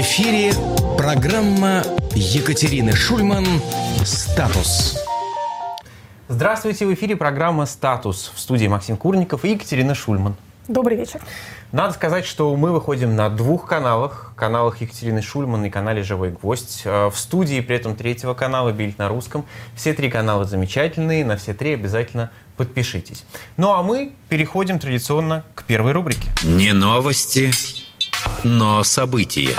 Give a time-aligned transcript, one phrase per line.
[0.00, 0.54] В эфире
[0.96, 1.82] программа
[2.14, 3.44] Екатерины Шульман
[4.02, 4.98] «Статус».
[6.26, 10.36] Здравствуйте, в эфире программа «Статус» в студии Максим Курников и Екатерина Шульман.
[10.68, 11.20] Добрый вечер.
[11.70, 14.32] Надо сказать, что мы выходим на двух каналах.
[14.36, 16.80] Каналах Екатерины Шульман и канале «Живой гвоздь».
[16.86, 19.44] Э, в студии при этом третьего канала «Бильд на русском».
[19.76, 23.26] Все три канала замечательные, на все три обязательно подпишитесь.
[23.58, 26.30] Ну а мы переходим традиционно к первой рубрике.
[26.42, 27.50] Не новости,
[28.44, 29.54] но события.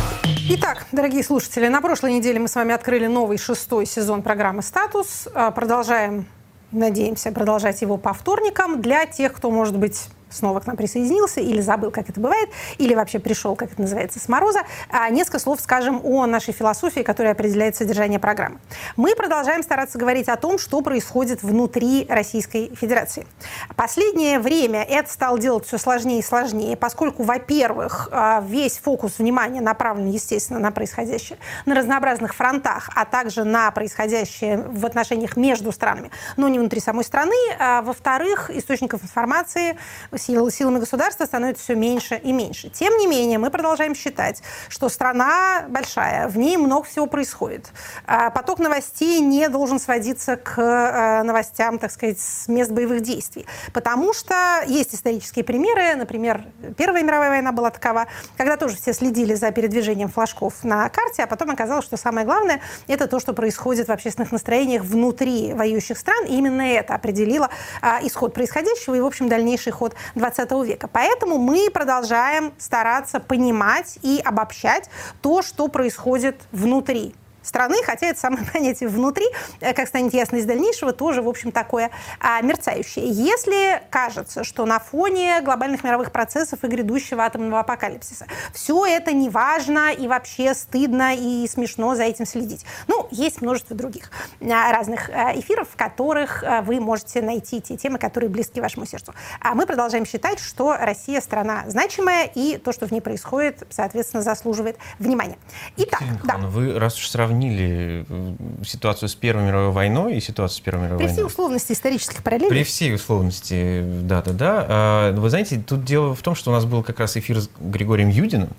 [0.49, 5.27] Итак, дорогие слушатели, на прошлой неделе мы с вами открыли новый шестой сезон программы «Статус».
[5.33, 6.25] Э, продолжаем,
[6.71, 8.81] надеемся, продолжать его по вторникам.
[8.81, 12.95] Для тех, кто, может быть, снова к нам присоединился или забыл, как это бывает, или
[12.95, 17.33] вообще пришел, как это называется, с мороза, а несколько слов скажем о нашей философии, которая
[17.33, 18.59] определяет содержание программы.
[18.95, 23.27] Мы продолжаем стараться говорить о том, что происходит внутри Российской Федерации.
[23.75, 29.61] Последнее время это стало делать все сложнее и сложнее, поскольку, во-первых, а, весь фокус внимания
[29.61, 36.11] направлен, естественно, на происходящее на разнообразных фронтах, а также на происходящее в отношениях между странами,
[36.37, 37.35] но не внутри самой страны.
[37.59, 39.77] А, во-вторых, источников информации
[40.21, 42.69] сил, силами государства становится все меньше и меньше.
[42.69, 47.71] Тем не менее, мы продолжаем считать, что страна большая, в ней много всего происходит.
[48.05, 53.45] А поток новостей не должен сводиться к э, новостям, так сказать, с мест боевых действий.
[53.73, 55.95] Потому что есть исторические примеры.
[55.95, 56.45] Например,
[56.77, 61.27] Первая мировая война была такова, когда тоже все следили за передвижением флажков на карте, а
[61.27, 66.25] потом оказалось, что самое главное– это то, что происходит в общественных настроениях внутри воюющих стран.
[66.25, 67.49] И именно это определило
[67.81, 70.87] а, исход происходящего и, в общем, дальнейший ход 20 века.
[70.87, 74.89] Поэтому мы продолжаем стараться понимать и обобщать
[75.21, 79.25] то, что происходит внутри страны, хотя это самое понятие внутри,
[79.59, 83.05] э, как станет ясно из дальнейшего, тоже, в общем, такое а, мерцающее.
[83.07, 89.29] Если кажется, что на фоне глобальных мировых процессов и грядущего атомного апокалипсиса все это не
[89.29, 92.65] важно и вообще стыдно и смешно за этим следить.
[92.87, 94.11] Ну, есть множество других
[94.41, 98.85] а, разных а, эфиров, в которых а, вы можете найти те темы, которые близки вашему
[98.85, 99.13] сердцу.
[99.39, 104.23] А мы продолжаем считать, что Россия страна значимая, и то, что в ней происходит, соответственно,
[104.23, 105.37] заслуживает внимания.
[105.77, 106.37] Итак, да.
[106.37, 108.33] Вы раз уж сравнили сравнили э,
[108.65, 111.15] ситуацию с Первой мировой войной и ситуацию с Первой мировой При войной.
[111.15, 112.49] всей условности исторических параллелей?
[112.49, 114.65] При всей условности, да-да-да.
[114.67, 117.49] А, вы знаете, тут дело в том, что у нас был как раз эфир с
[117.59, 118.49] Григорием Юдиным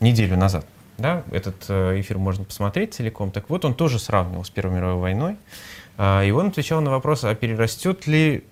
[0.00, 0.66] неделю назад.
[0.98, 3.30] Да, этот э, эфир можно посмотреть целиком.
[3.30, 5.36] Так вот, он тоже сравнивал с Первой мировой войной.
[5.96, 8.44] А, и он отвечал на вопрос, а перерастет ли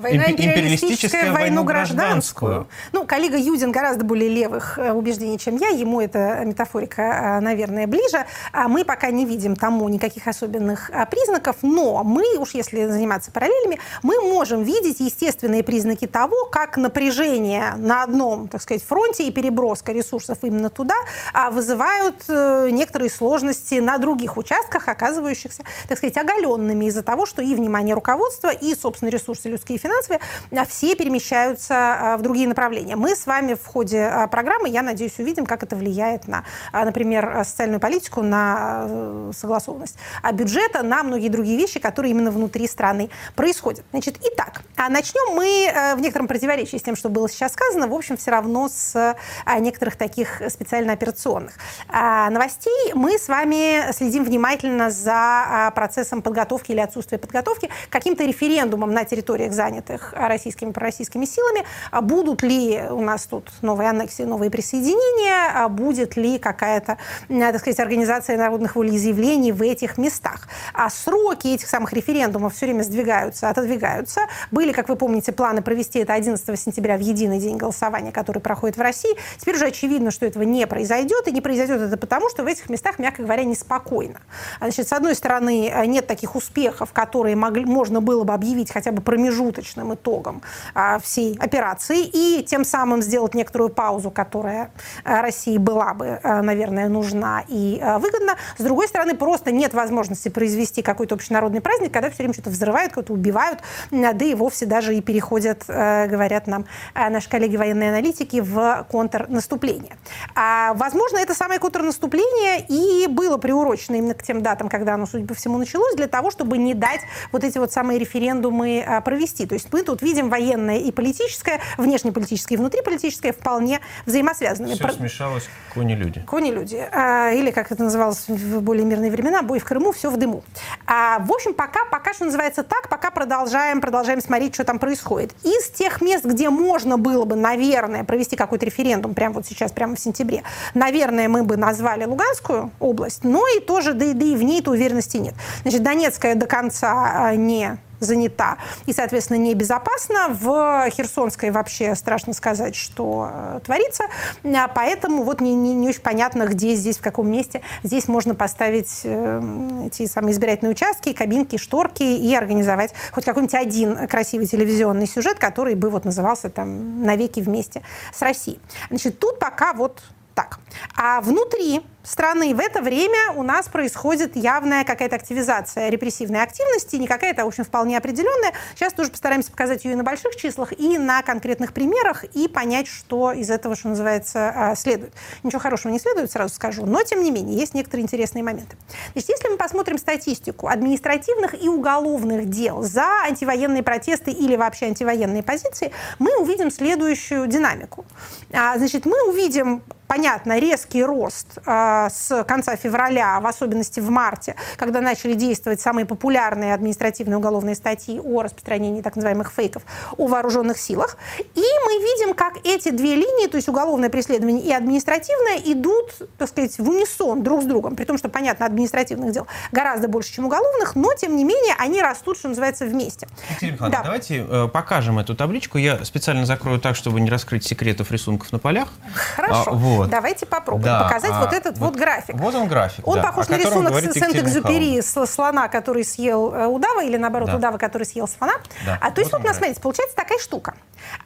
[0.00, 2.68] Война империалистическая, войну гражданскую.
[2.92, 5.68] Ну, коллега Юдин гораздо более левых э, убеждений, чем я.
[5.68, 8.24] Ему эта метафорика, э, наверное, ближе.
[8.52, 11.56] А мы пока не видим тому никаких особенных э, признаков.
[11.60, 18.02] Но мы, уж если заниматься параллелями, мы можем видеть естественные признаки того, как напряжение на
[18.02, 20.94] одном, так сказать, фронте и переброска ресурсов именно туда
[21.34, 27.54] а, вызывают некоторые сложности на других участках, оказывающихся, так сказать, оголенными из-за того, что и
[27.54, 30.20] внимание руководства, и, собственно, ресурсы людские финансовые,
[30.56, 32.96] а все перемещаются а, в другие направления.
[32.96, 37.42] Мы с вами в ходе а, программы, я надеюсь, увидим, как это влияет на, например,
[37.44, 39.96] социальную политику, на согласованность
[40.32, 43.84] бюджета, на многие другие вещи, которые именно внутри страны происходят.
[43.90, 48.16] Значит, итак, начнем мы в некотором противоречии с тем, что было сейчас сказано, в общем,
[48.16, 49.16] все равно с
[49.58, 51.54] некоторых таких специально операционных
[51.88, 52.92] новостей.
[52.94, 59.52] Мы с вами следим внимательно за процессом подготовки или отсутствия подготовки каким-то референдумом на территориях
[59.52, 61.64] занятых занятых российскими пророссийскими силами.
[61.90, 65.52] А будут ли у нас тут новые аннексии, новые присоединения?
[65.54, 66.98] А будет ли какая-то,
[67.28, 70.48] так сказать, организация народных волеизъявлений в этих местах?
[70.74, 74.22] А сроки этих самых референдумов все время сдвигаются, отодвигаются.
[74.50, 78.76] Были, как вы помните, планы провести это 11 сентября в единый день голосования, который проходит
[78.76, 79.16] в России.
[79.38, 81.28] Теперь уже очевидно, что этого не произойдет.
[81.28, 84.20] И не произойдет это потому, что в этих местах, мягко говоря, неспокойно.
[84.58, 89.02] Значит, с одной стороны, нет таких успехов, которые могли, можно было бы объявить хотя бы
[89.02, 90.42] промежуточно промежуточным итогом
[90.74, 94.70] а, всей операции и тем самым сделать некоторую паузу, которая
[95.04, 98.36] а, России была бы, а, наверное, нужна и выгодна.
[98.56, 102.92] С другой стороны, просто нет возможности произвести какой-то общенародный праздник, когда все время что-то взрывают,
[102.92, 103.60] кого-то убивают,
[103.90, 109.96] да и вовсе даже и переходят, говорят нам наши коллеги военные аналитики, в контрнаступление.
[110.34, 115.26] А, возможно, это самое контрнаступление и было приурочено именно к тем датам, когда оно, судя
[115.26, 117.00] по всему, началось, для того, чтобы не дать
[117.32, 119.46] вот эти вот самые референдумы провести.
[119.50, 124.74] То есть мы тут видим военное и политическое, внешнеполитическое и внутриполитическое вполне взаимосвязанными.
[124.74, 124.92] Все Про...
[124.92, 126.20] смешалось кони-люди.
[126.24, 126.88] Кони-люди.
[126.92, 130.44] А, или, как это называлось в более мирные времена, бой в Крыму, все в дыму.
[130.86, 135.34] А, в общем, пока, пока что называется так, пока продолжаем, продолжаем смотреть, что там происходит.
[135.42, 139.96] Из тех мест, где можно было бы, наверное, провести какой-то референдум, прямо вот сейчас, прямо
[139.96, 140.44] в сентябре,
[140.74, 145.16] наверное, мы бы назвали Луганскую область, но и тоже, да, да и в ней-то уверенности
[145.16, 145.34] нет.
[145.62, 150.28] Значит, Донецкая до конца а, не занята и, соответственно, небезопасно.
[150.30, 154.04] В Херсонской вообще страшно сказать, что э, творится.
[154.44, 158.34] А поэтому вот не, не, не очень понятно, где здесь, в каком месте здесь можно
[158.34, 165.06] поставить э, эти самые избирательные участки, кабинки, шторки и организовать хоть какой-нибудь один красивый телевизионный
[165.06, 167.82] сюжет, который бы вот назывался там «Навеки вместе
[168.14, 168.60] с Россией».
[168.88, 170.02] Значит, тут пока вот
[170.40, 170.58] так.
[170.96, 177.06] А внутри страны в это время у нас происходит явная какая-то активизация репрессивной активности, не
[177.06, 178.52] какая-то, а, в общем, вполне определенная.
[178.74, 182.86] Сейчас тоже постараемся показать ее и на больших числах, и на конкретных примерах, и понять,
[182.86, 185.12] что из этого, что называется, а, следует.
[185.42, 188.76] Ничего хорошего не следует, сразу скажу, но, тем не менее, есть некоторые интересные моменты.
[189.12, 195.42] Значит, если мы посмотрим статистику административных и уголовных дел за антивоенные протесты или вообще антивоенные
[195.42, 198.06] позиции, мы увидим следующую динамику.
[198.52, 204.56] А, значит, мы увидим понятно, резкий рост э, с конца февраля, в особенности в марте,
[204.76, 209.84] когда начали действовать самые популярные административные уголовные статьи о распространении так называемых фейков
[210.18, 211.16] о вооруженных силах.
[211.38, 216.48] И мы видим, как эти две линии, то есть уголовное преследование и административное, идут, так
[216.48, 217.94] сказать, в унисон друг с другом.
[217.94, 222.02] При том, что, понятно, административных дел гораздо больше, чем уголовных, но, тем не менее, они
[222.02, 223.28] растут, что называется, вместе.
[223.48, 224.02] Екатерина да.
[224.02, 225.78] давайте э, покажем эту табличку.
[225.78, 228.88] Я специально закрою так, чтобы не раскрыть секретов рисунков на полях.
[229.36, 229.64] Хорошо.
[229.66, 229.99] А, вот.
[230.00, 230.10] Вот.
[230.10, 232.34] Давайте попробуем да, показать а, вот этот вот, вот график.
[232.36, 233.06] Вот он график.
[233.06, 237.56] Он да, похож на рисунок Сент-Экзюпери слона, который съел э, удава, или наоборот, да.
[237.56, 238.54] удава, который съел слона.
[238.84, 238.98] Да.
[239.00, 240.74] А то есть вот, вот у нас, смотрите, получается такая штука.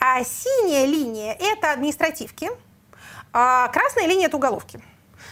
[0.01, 2.51] А синяя линия– это административки,
[3.33, 4.81] а красная линия– это уголовки.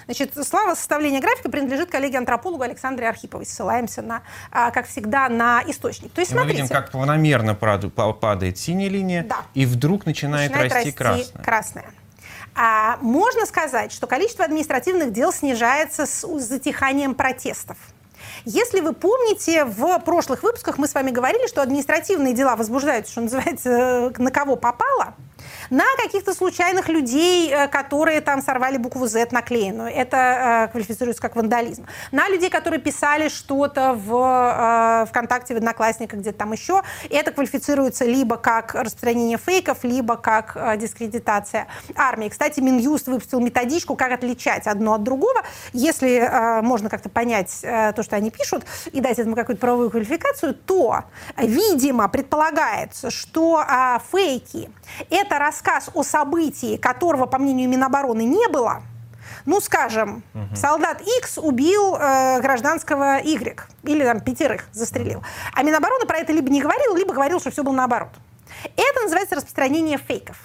[0.07, 3.47] Значит, слава составления графика принадлежит коллеге-антропологу Александре Архиповой.
[3.47, 6.13] Ссылаемся, на, а, как всегда, на источник.
[6.13, 9.39] То есть, смотрите, мы видим, как планомерно падает синяя линия, да.
[9.55, 11.45] и вдруг начинает, начинает расти, расти красная.
[11.45, 11.85] красная.
[12.55, 17.77] А можно сказать, что количество административных дел снижается с затиханием протестов.
[18.45, 23.21] Если вы помните, в прошлых выпусках мы с вами говорили, что административные дела возбуждаются, что
[23.23, 25.15] называется, на кого попало–
[25.71, 29.89] на каких-то случайных людей, э, которые там сорвали букву Z наклеенную.
[29.89, 30.17] Это
[30.69, 31.87] э, квалифицируется как вандализм.
[32.11, 36.83] На людей, которые писали что-то в э, ВКонтакте, в Одноклассниках, где-то там еще.
[37.11, 42.29] Это квалифицируется либо как распространение фейков, либо как э, дискредитация армии.
[42.29, 45.43] Кстати, Минюст выпустил методичку, как отличать одно от другого.
[45.73, 49.91] Если э, можно как-то понять э, то, что они пишут, и дать этому какую-то правовую
[49.91, 51.05] квалификацию, то,
[51.37, 54.71] видимо, предполагается, что э, фейки—
[55.11, 58.83] это рассказ о событии, которого, по мнению Минобороны, не было,
[59.45, 60.57] ну, скажем, угу.
[60.57, 65.23] солдат X убил э, гражданского Y, или там пятерых застрелил.
[65.55, 68.11] А Минобороны про это либо не говорил, либо говорил, что все было наоборот.
[68.77, 70.37] Это называется распространение фейков.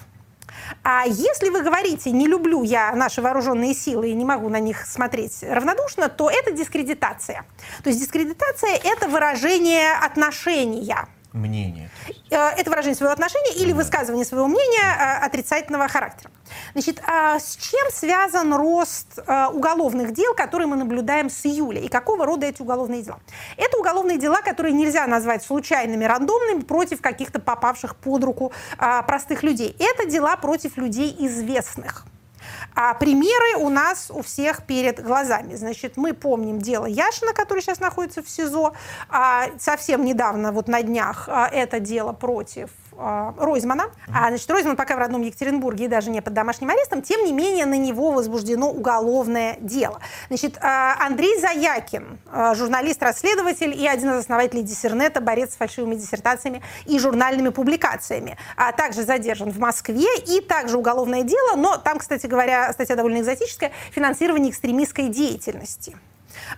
[0.82, 4.86] А если вы говорите, не люблю я наши вооруженные силы и не могу на них
[4.86, 7.44] смотреть равнодушно, то это дискредитация.
[7.82, 11.90] То есть дискредитация– это выражение отношения мнение.
[12.30, 16.30] Э, это выражение своего отношения или высказывание своего мнения э, отрицательного характера.
[16.72, 21.80] Значит, а с чем связан рост э, уголовных дел, которые мы наблюдаем с июля?
[21.80, 23.20] И какого рода эти уголовные дела?
[23.56, 28.52] Это уголовные дела, которые нельзя назвать случайными, рандомными, против каких-то попавших под руку
[29.06, 29.76] простых людей.
[29.78, 32.04] Это дела против людей известных.
[32.80, 35.56] А примеры у нас у всех перед глазами.
[35.56, 38.72] Значит, мы помним дело Яшина, который сейчас находится в СИЗО.
[39.08, 43.86] А совсем недавно, вот на днях, а, это дело против э, Ройзмана.
[44.12, 47.32] А, значит, Ройзман пока в родном Екатеринбурге и даже не под домашним арестом, тем не
[47.32, 50.00] менее на него возбуждено уголовное дело.
[50.28, 56.62] Значит, э, Андрей Заякин, э, журналист-расследователь и один из основателей Диссернета, борец с фальшивыми диссертациями
[56.86, 62.26] и журнальными публикациями, а также задержан в Москве и также уголовное дело, но там, кстати
[62.26, 65.96] говоря, статья довольно экзотическая, финансирование экстремистской деятельности.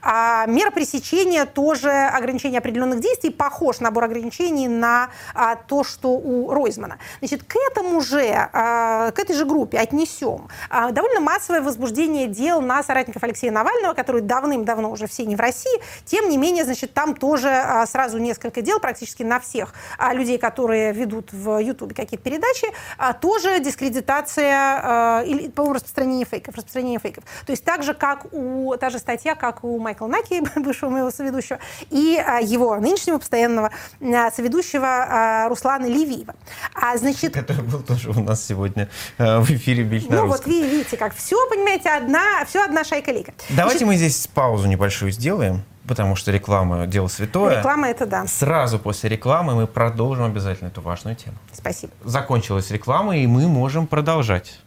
[0.02, 6.52] А мера пресечения тоже ограничение определенных действий, похож набор ограничений на а, то, что у
[6.52, 6.98] Ройзмана.
[7.20, 12.60] Значит, к этому же, а, к этой же группе отнесем а, довольно массовое возбуждение дел
[12.60, 15.80] на соратников Алексея Навального, который давным-давно уже все не в России.
[16.04, 20.38] Тем не менее, значит, там тоже а, сразу несколько дел практически на всех а, людей,
[20.38, 22.66] которые ведут в Ютубе какие-то передачи,
[22.98, 27.24] а, тоже дискредитация а, или, по распространению фейков, распространение фейков.
[27.46, 30.90] То есть так же, как у, та же статья, как как у Майкла Наки, бывшего
[30.90, 31.58] моего соведущего,
[31.90, 36.34] и а, его нынешнего постоянного а, соведущего а, Руслана Левиева.
[36.74, 37.34] А, значит...
[37.34, 38.88] Который был тоже у нас сегодня
[39.18, 43.32] в эфире «Бить на Ну вот видите, как все, понимаете, одна, все одна шайка-лика.
[43.50, 43.86] Давайте значит...
[43.86, 47.58] мы здесь паузу небольшую сделаем потому что реклама– дело святое.
[47.58, 48.24] Реклама– это да.
[48.28, 51.36] Сразу после рекламы мы продолжим обязательно эту важную тему.
[51.52, 51.92] Спасибо.
[52.04, 54.60] Закончилась реклама, и мы можем продолжать.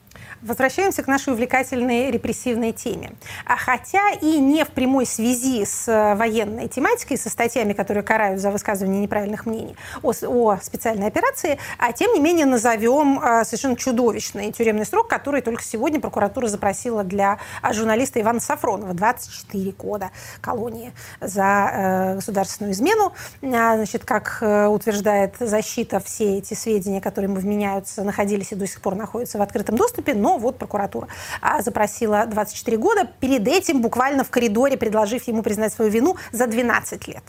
[0.43, 3.13] Возвращаемся к нашей увлекательной репрессивной теме.
[3.45, 8.41] А хотя и не в прямой связи с э, военной тематикой, со статьями, которые карают
[8.41, 13.77] за высказывание неправильных мнений о, о специальной операции, а тем не менее назовем э, совершенно
[13.77, 18.93] чудовищный тюремный срок, который только сегодня прокуратура запросила для а, журналиста Ивана Сафронова.
[18.93, 23.13] 24 года колонии за э, государственную измену.
[23.43, 28.81] А, значит, как утверждает защита, все эти сведения, которые ему вменяются, находились и до сих
[28.81, 31.07] пор находятся в открытом доступе, но вот прокуратура
[31.41, 36.47] а, запросила 24 года, перед этим буквально в коридоре предложив ему признать свою вину за
[36.47, 37.23] 12 лет.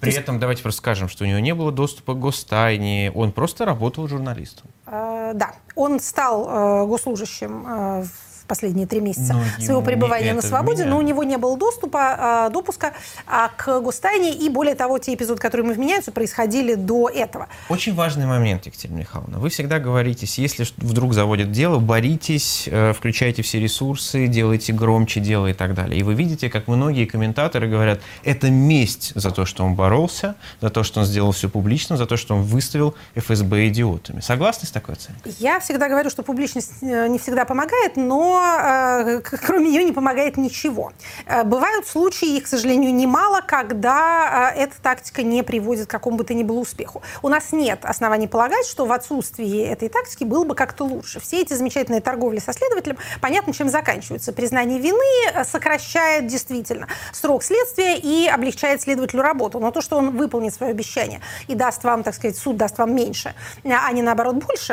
[0.00, 0.18] При есть...
[0.18, 4.08] этом давайте просто скажем, что у него не было доступа к гостайне, он просто работал
[4.08, 4.70] журналистом.
[4.86, 8.04] Э, да, он стал э, госслужащим э,
[8.46, 12.50] последние три месяца но своего пребывания на свободе, но у него не было доступа, а,
[12.50, 12.92] допуска
[13.26, 17.48] а, к гостайне, и более того, те эпизоды, которые мы вменяются, происходили до этого.
[17.68, 19.38] Очень важный момент, Екатерина Михайловна.
[19.38, 25.48] Вы всегда говорите, если вдруг заводят дело, боритесь, э, включайте все ресурсы, делайте громче дело
[25.48, 26.00] и так далее.
[26.00, 30.70] И вы видите, как многие комментаторы говорят, это месть за то, что он боролся, за
[30.70, 34.20] то, что он сделал все публично, за то, что он выставил ФСБ идиотами.
[34.20, 35.34] Согласны с такой оценкой?
[35.38, 40.36] Я всегда говорю, что публичность э, не всегда помогает, но э, кроме нее не помогает
[40.36, 40.92] ничего.
[41.26, 46.16] Э, бывают случаи, их, к сожалению, немало, когда э, эта тактика не приводит к какому
[46.16, 47.02] бы то ни было успеху.
[47.22, 51.20] У нас нет оснований полагать, что в отсутствии этой тактики было бы как-то лучше.
[51.20, 54.32] Все эти замечательные торговли со следователем, понятно, чем заканчиваются.
[54.32, 59.60] Признание вины сокращает действительно срок следствия и облегчает следователю работу.
[59.60, 62.94] Но то, что он выполнит свое обещание и даст вам, так сказать, суд даст вам
[62.94, 64.72] меньше, а не наоборот больше,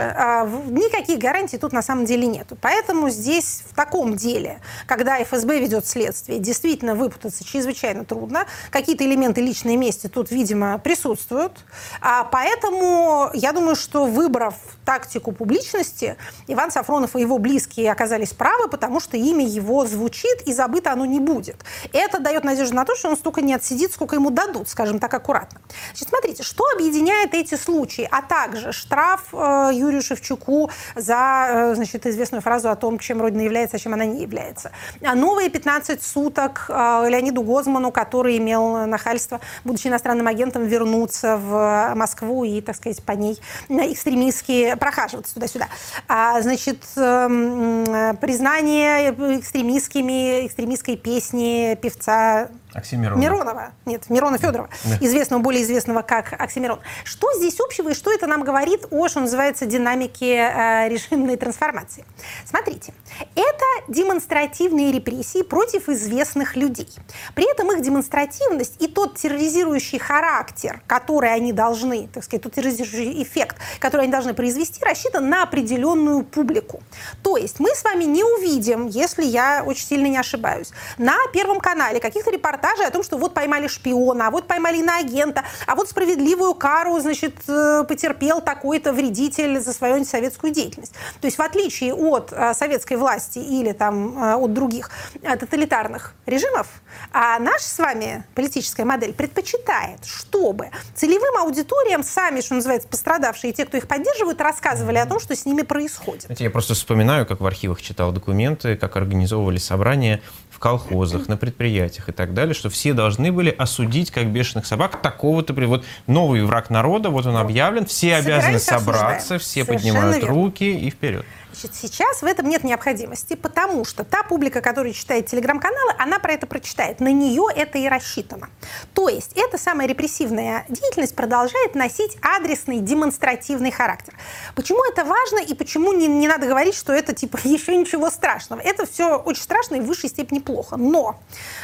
[0.70, 2.48] никаких гарантий тут на самом деле нет.
[2.62, 8.46] Поэтому здесь в таком деле, когда ФСБ ведет следствие, действительно выпутаться чрезвычайно трудно.
[8.72, 11.66] Какие-то элементы личной мести тут, видимо, присутствуют.
[12.02, 14.56] А поэтому я думаю, что выбрав
[14.86, 16.18] тактику публичности,
[16.48, 21.06] Иван Сафронов и его близкие оказались правы, потому что имя его звучит, и забыто оно
[21.06, 21.64] не будет.
[21.92, 25.14] Это дает надежду на то, что он столько не отсидит, сколько ему дадут, скажем так,
[25.14, 25.60] аккуратно.
[25.90, 32.06] Значит, смотрите, что объединяет эти случаи, а также штраф э, Юрию Шевчуку за э, значит,
[32.06, 34.72] известную фразу о том, чем Родина является, а чем она не является.
[35.04, 36.74] А новые 15 суток э,
[37.10, 43.12] Леониду Гозману, который имел нахальство, будучи иностранным агентом, вернуться в Москву и, так сказать, по
[43.12, 45.68] ней экстремистски прохаживаться туда-сюда.
[46.08, 47.86] А, значит, эм,
[48.18, 53.20] признание экстремистскими, экстремистской песни певца Оксимирона.
[53.20, 53.72] Миронова.
[53.86, 54.98] Нет, Мирона Федорова, да.
[55.06, 56.80] известного, более известного как Оксимирон.
[57.04, 62.06] Что здесь общего и что это нам говорит о, что называется, динамике э, режимной трансформации?
[62.46, 62.94] Смотрите,
[63.36, 66.90] это демонстративные репрессии против известных людей.
[67.36, 73.22] При этом их демонстративность и тот терроризирующий характер, который они должны, так сказать, тот терроризирующий
[73.22, 76.82] эффект, который они должны произвести, рассчитан на определенную публику.
[77.22, 81.60] То есть мы с вами не увидим, если я очень сильно не ошибаюсь, на Первом
[81.60, 85.76] канале каких-то репортажей репортажи о том, что вот поймали шпиона, а вот поймали иноагента, а
[85.76, 90.94] вот справедливую кару, значит, э, потерпел такой-то вредитель за свою антисоветскую деятельность.
[91.22, 94.90] То есть в отличие от э, советской власти или там э, от других
[95.22, 96.68] тоталитарных режимов,
[97.12, 103.54] а наша с вами политическая модель предпочитает, чтобы целевым аудиториям сами, что называется, пострадавшие и
[103.54, 106.40] те, кто их поддерживают, рассказывали о том, что с ними происходит.
[106.40, 110.22] Я просто вспоминаю, как в архивах читал документы, как организовывали собрания
[110.64, 115.54] колхозах, на предприятиях и так далее, что все должны были осудить, как бешеных собак, такого-то...
[115.54, 120.30] Вот новый враг народа, вот он объявлен, все обязаны собраться, все Совершенно поднимают верно.
[120.30, 121.26] руки и вперед.
[121.54, 126.34] Значит, сейчас в этом нет необходимости, потому что та публика, которая читает телеграм-каналы, она про
[126.34, 127.00] это прочитает.
[127.00, 128.50] На нее это и рассчитано.
[128.96, 134.16] То есть эта самая репрессивная деятельность продолжает носить адресный демонстративный характер.
[134.56, 138.60] Почему это важно и почему не, не надо говорить, что это типа еще ничего страшного?
[138.60, 140.76] Это все очень страшно и в высшей степени плохо.
[140.76, 141.20] Но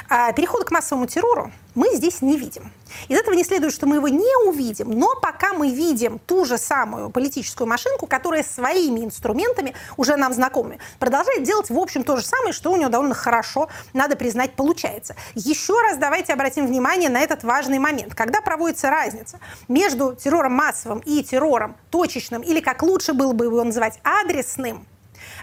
[0.07, 2.71] э, переход к массовому террору мы здесь не видим.
[3.07, 6.57] Из этого не следует, что мы его не увидим, но пока мы видим ту же
[6.57, 12.25] самую политическую машинку, которая своими инструментами уже нам знакомыми, продолжает делать, в общем, то же
[12.25, 15.15] самое, что у него довольно хорошо, надо признать, получается.
[15.35, 18.15] Еще раз давайте обратим внимание на этот важный момент.
[18.15, 23.63] Когда проводится разница между террором массовым и террором точечным, или как лучше было бы его
[23.63, 24.85] называть, адресным,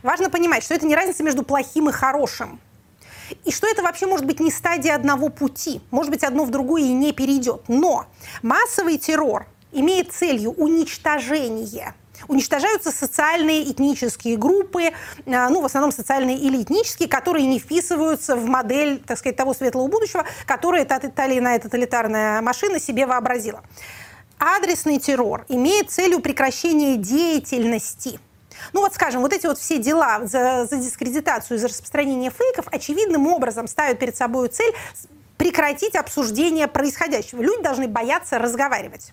[0.03, 2.61] важно понимать, что это не разница между плохим и хорошим.
[3.45, 5.80] И что это вообще может быть не стадия одного пути.
[5.90, 7.62] Может быть, одно в другое и не перейдет.
[7.68, 8.06] Но
[8.42, 11.95] массовый террор имеет целью уничтожение
[12.28, 14.92] уничтожаются социальные этнические группы,
[15.26, 19.54] а, ну, в основном социальные или этнические, которые не вписываются в модель, так сказать, того
[19.54, 23.62] светлого будущего, которое та, та или иная тоталитарная машина себе вообразила.
[24.38, 28.18] Адресный террор имеет целью прекращения деятельности–
[28.73, 33.27] ну вот, скажем, вот эти вот все дела за, за дискредитацию, за распространение фейков очевидным
[33.27, 34.75] образом ставят перед собой цель
[35.37, 37.43] прекратить обсуждение происходящего.
[37.43, 39.13] Люди должны бояться разговаривать.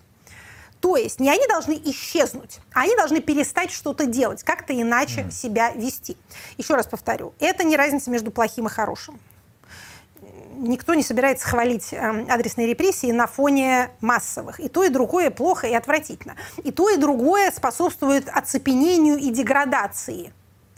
[0.80, 5.30] То есть не они должны исчезнуть, а они должны перестать что-то делать, как-то иначе mm.
[5.30, 6.18] себя вести.
[6.58, 9.18] Еще раз повторю, это не разница между плохим и хорошим.
[10.56, 14.60] Никто не собирается хвалить э, адресные репрессии на фоне массовых.
[14.60, 16.36] И то, и другое плохо и отвратительно.
[16.62, 20.32] И то, и другое способствует оцепенению и деградации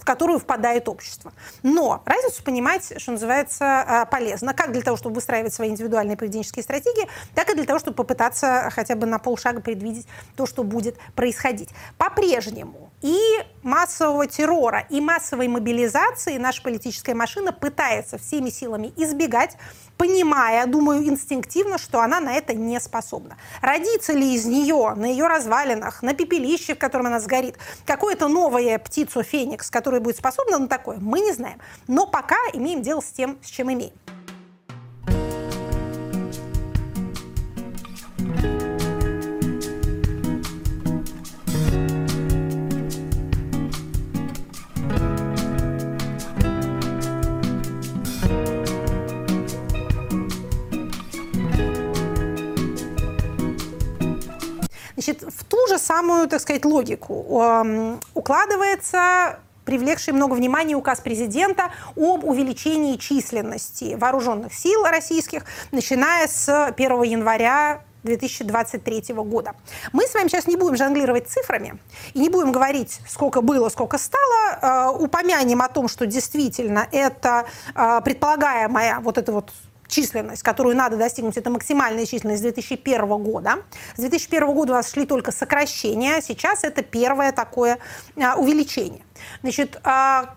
[0.06, 1.32] которую впадает общество.
[1.62, 4.54] Но разницу понимать, что называется, а, полезно.
[4.54, 8.70] Как для того, чтобы выстраивать свои индивидуальные поведенческие стратегии, так и для того, чтобы попытаться
[8.72, 10.06] хотя бы на полшага предвидеть
[10.36, 11.70] то, что будет происходить.
[11.98, 13.18] По-прежнему и
[13.62, 19.56] массового террора, и массовой мобилизации наша политическая машина пытается всеми силами избегать,
[19.96, 23.36] понимая, думаю, инстинктивно, что она на это не способна.
[23.60, 28.78] Родится ли из нее, на ее развалинах, на пепелище, в котором она сгорит, какое-то новое
[28.78, 31.60] птицу Феникс, которая будет способна на такое, мы не знаем.
[31.88, 33.92] Но пока имеем дело с тем, с чем имеем.
[55.06, 61.70] Значит, в ту же самую, так сказать, логику э, укладывается привлекший много внимания указ президента
[61.96, 69.54] об увеличении численности вооруженных сил российских, начиная с 1 января 2023 года.
[69.92, 71.78] Мы с вами сейчас не будем жонглировать цифрами
[72.14, 74.58] и не будем говорить, сколько было, сколько стало.
[74.60, 77.46] Э, упомянем о том, что действительно это
[77.76, 79.52] э, предполагаемая вот эта вот
[79.88, 83.56] численность, которую надо достигнуть, это максимальная численность с 2001 года.
[83.96, 87.78] С 2001 года у нас шли только сокращения, а сейчас это первое такое
[88.16, 89.02] а, увеличение.
[89.42, 90.34] Значит, а,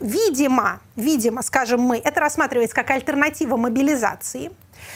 [0.00, 4.50] видимо, видимо, скажем мы, это рассматривается как альтернатива мобилизации.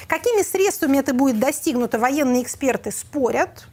[0.09, 3.69] Какими средствами это будет достигнуто, военные эксперты спорят.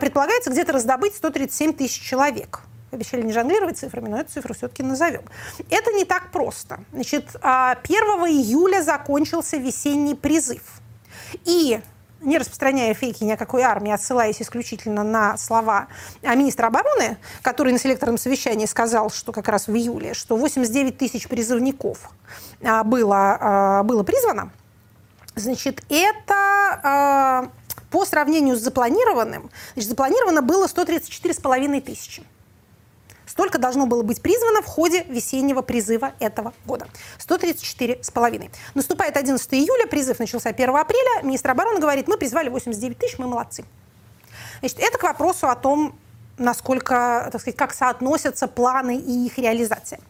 [0.00, 2.60] Предполагается где-то раздобыть 137 тысяч человек–
[2.92, 5.22] обещали не жонглировать цифрами, но эту цифру все-таки назовем.
[5.70, 6.80] Это не так просто.
[6.92, 7.74] Значит, 1 а,
[8.28, 10.62] июля закончился весенний призыв.
[11.44, 11.80] И
[12.20, 15.88] не распространяя фейки ни о какой армии, а ссылаясь исключительно на слова
[16.22, 21.26] министра обороны, который на селекторном совещании сказал, что как раз в июле, что 89 тысяч
[21.26, 22.10] призывников
[22.62, 24.52] а, было, было призвано,
[25.34, 27.50] значит, это
[27.90, 32.22] по сравнению с запланированным, значит, запланировано было 134,5 тысячи.
[33.32, 36.86] Столько должно было быть призвано в ходе весеннего призыва этого года.
[37.16, 38.50] 134 с половиной.
[38.74, 41.22] Наступает 11 июля, призыв начался 1 апреля.
[41.22, 43.64] Министр обороны говорит, мы призвали 89 тысяч, мы молодцы.
[44.60, 45.98] Значит, это к вопросу о том,
[46.38, 50.00] насколько, так сказать, как соотносятся планы и их реализация.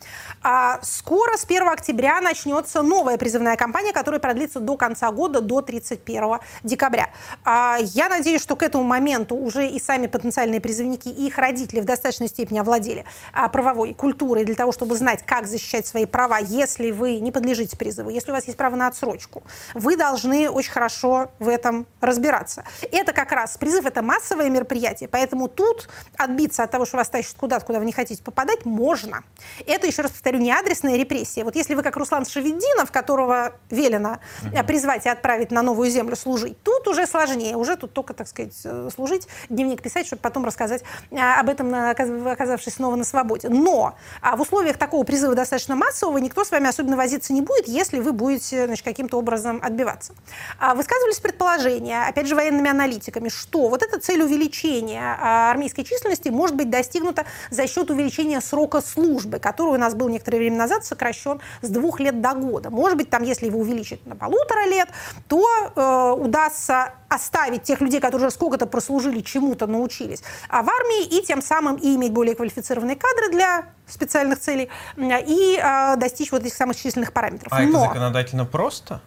[0.42, 5.60] А скоро, с 1 октября, начнется новая призывная кампания, которая продлится до конца года, до
[5.60, 7.10] 31 декабря.
[7.44, 11.80] А я надеюсь, что к этому моменту уже и сами потенциальные призывники, и их родители
[11.80, 16.38] в достаточной степени овладели а, правовой культурой для того, чтобы знать, как защищать свои права,
[16.38, 19.42] если вы не подлежите призыву, если у вас есть право на отсрочку.
[19.74, 22.64] Вы должны очень хорошо в этом разбираться.
[22.90, 27.36] Это как раз призыв, это массовое мероприятие, поэтому тут отбиться от того, что вас тащат
[27.38, 29.22] куда-то, куда вы не хотите попадать, можно.
[29.66, 31.44] Это, еще раз повторю, не адресная репрессия.
[31.44, 34.64] Вот если вы как Руслан Шевединов, которого велено угу.
[34.66, 37.56] призвать и отправить на новую землю служить, тут уже сложнее.
[37.56, 41.74] Уже тут только, так сказать, э, служить, дневник писать, чтобы потом рассказать э, об этом,
[41.74, 43.48] оказавшись снова на свободе.
[43.48, 47.68] Но а в условиях такого призыва достаточно массового никто с вами особенно возиться не будет,
[47.68, 50.14] если вы будете значит, каким-то образом отбиваться.
[50.58, 56.01] А высказывались предположения, опять же, военными аналитиками, что вот эта цель увеличения а, армейской численности
[56.02, 60.56] численности может быть достигнуто за счет увеличения срока службы, который у нас был некоторое время
[60.56, 62.70] назад сокращен с двух лет до года.
[62.70, 64.88] Может быть, там, если его увеличить на полутора лет,
[65.28, 71.04] то э, удастся оставить тех людей, которые уже сколько-то прослужили, чему-то научились, а в армии,
[71.04, 76.42] и тем самым и иметь более квалифицированные кадры для специальных целей, и э, достичь вот
[76.42, 77.52] этих самых численных параметров.
[77.52, 77.68] А Но...
[77.68, 79.00] это законодательно просто?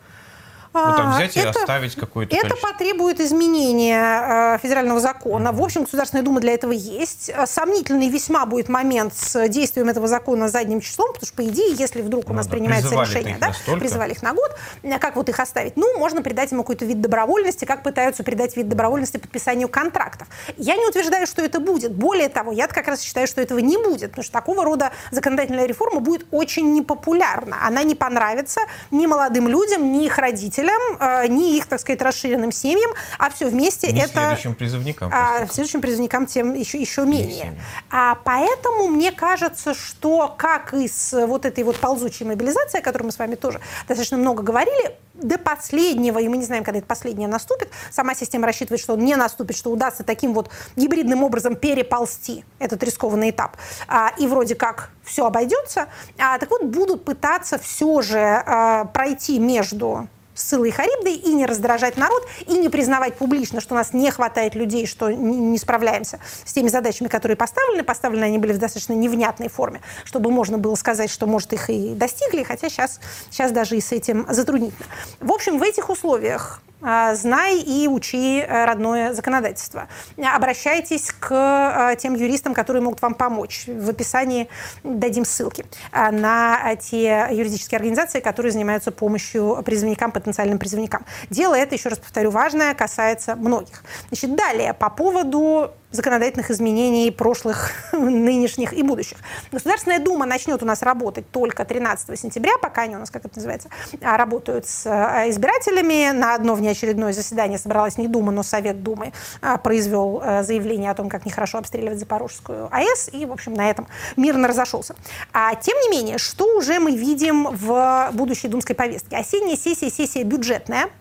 [0.75, 2.69] Там взять это, и оставить какое-то Это количество.
[2.69, 5.51] потребует изменения э, федерального закона.
[5.51, 7.31] В общем, Государственная Дума для этого есть.
[7.45, 12.01] Сомнительный весьма будет момент с действием этого закона задним числом, потому что, по идее, если
[12.01, 15.29] вдруг у нас ну, да, принимается решение, да, призывали их на год, э, как вот
[15.29, 15.77] их оставить?
[15.77, 20.27] Ну, можно придать ему какой-то вид добровольности, как пытаются придать вид добровольности подписанию контрактов.
[20.57, 21.93] Я не утверждаю, что это будет.
[21.93, 25.65] Более того, я как раз считаю, что этого не будет, потому что такого рода законодательная
[25.65, 27.57] реформа будет очень непопулярна.
[27.65, 28.61] Она не понравится
[28.91, 33.29] ни молодым людям, ни их родителям, родителям, э, ни их, так сказать, расширенным семьям, а
[33.29, 34.13] все вместе не это...
[34.13, 35.11] следующим призывникам.
[35.13, 37.59] А, следующим призывникам тем еще, еще менее.
[37.89, 43.03] А поэтому мне кажется, что как и с вот этой вот ползучей мобилизацией, о которой
[43.03, 46.87] мы с вами тоже достаточно много говорили, до последнего, и мы не знаем, когда это
[46.87, 51.55] последнее наступит, сама система рассчитывает, что он не наступит, что удастся таким вот гибридным образом
[51.55, 53.55] переползти этот рискованный этап,
[53.87, 55.87] а, и вроде как все обойдется,
[56.19, 61.45] а, так вот будут пытаться все же а, пройти между Сылой и Харибдой и не
[61.45, 66.19] раздражать народ, и не признавать публично, что у нас не хватает людей, что не справляемся
[66.43, 67.83] с теми задачами, которые поставлены.
[67.83, 71.93] Поставлены они были в достаточно невнятной форме, чтобы можно было сказать, что, может, их и
[71.93, 74.85] достигли, хотя сейчас, сейчас даже и с этим затруднительно.
[75.19, 79.87] В общем, в этих условиях а, знай и учи э, родное законодательство.
[80.17, 83.63] Обращайтесь к э, тем юристам, которые могут вам помочь.
[83.67, 84.49] В описании
[84.83, 91.05] дадим ссылки а, на те юридические организации, которые занимаются помощью призывникам, потенциальным призывникам.
[91.29, 93.83] Дело это, еще раз повторю, важное, касается многих.
[94.07, 99.17] Значит, далее, по поводу законодательных изменений прошлых, нынешних и будущих.
[99.51, 103.35] Государственная Дума начнет у нас работать только 13 сентября, пока они у нас, как это
[103.37, 103.69] называется,
[104.01, 106.11] а, работают с а, избирателями.
[106.11, 111.09] На одно внеочередное заседание собралась не Дума, но Совет Думы а, произвел заявление о том,
[111.09, 114.95] как нехорошо обстреливать Запорожскую АЭС, и, в общем, на этом мирно разошелся.
[115.33, 119.17] А, тем не менее, что уже мы видим в будущей думской повестке?
[119.17, 120.89] Осенняя сессия, сессия бюджетная–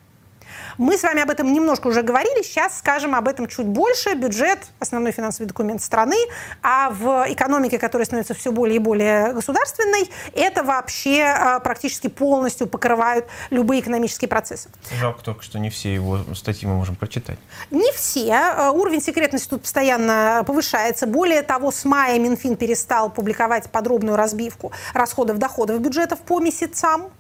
[0.78, 4.14] мы с вами об этом немножко уже говорили, сейчас скажем об этом чуть больше.
[4.14, 6.16] Бюджет– основной финансовый документ страны,
[6.62, 12.66] а в экономике, которая становится все более и более государственной, это вообще а, практически полностью
[12.66, 14.68] покрывают любые экономические процессы.
[14.98, 17.38] Жалко только, что не все его статьи мы можем прочитать.
[17.70, 18.32] Не все.
[18.32, 21.06] А, уровень секретности тут постоянно повышается.
[21.06, 27.10] Более того, с мая Минфин перестал публиковать подробную разбивку расходов доходов бюджетов по месяцам.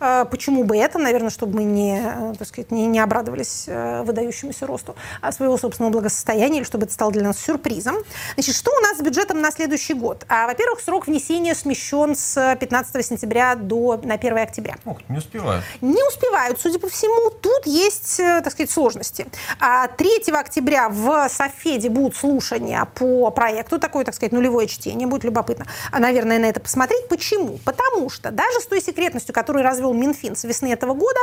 [0.00, 0.98] А, почему бы это?
[0.98, 5.92] Наверное, чтобы мы не, так сказать, не, не обрадовались э, выдающемуся росту а, своего собственного
[5.92, 7.96] благосостояния, или чтобы это стало для нас сюрпризом.
[8.34, 10.24] Значит, что у нас с бюджетом на следующий год?
[10.28, 14.76] А, во-первых, срок внесения смещен с 15 сентября до на 1 октября.
[14.84, 15.64] Ох, не успевают.
[15.80, 17.30] Не успевают, судя по всему.
[17.30, 19.26] Тут есть, э, так сказать, сложности.
[19.58, 25.24] 3 а, октября в Софеде будут слушания по проекту, такое, так сказать, нулевое чтение, будет
[25.24, 27.08] любопытно, а, наверное, на это посмотреть.
[27.08, 27.58] Почему?
[27.64, 31.20] Потому что даже с той секретностью, которую развел Минфин с весны этого года,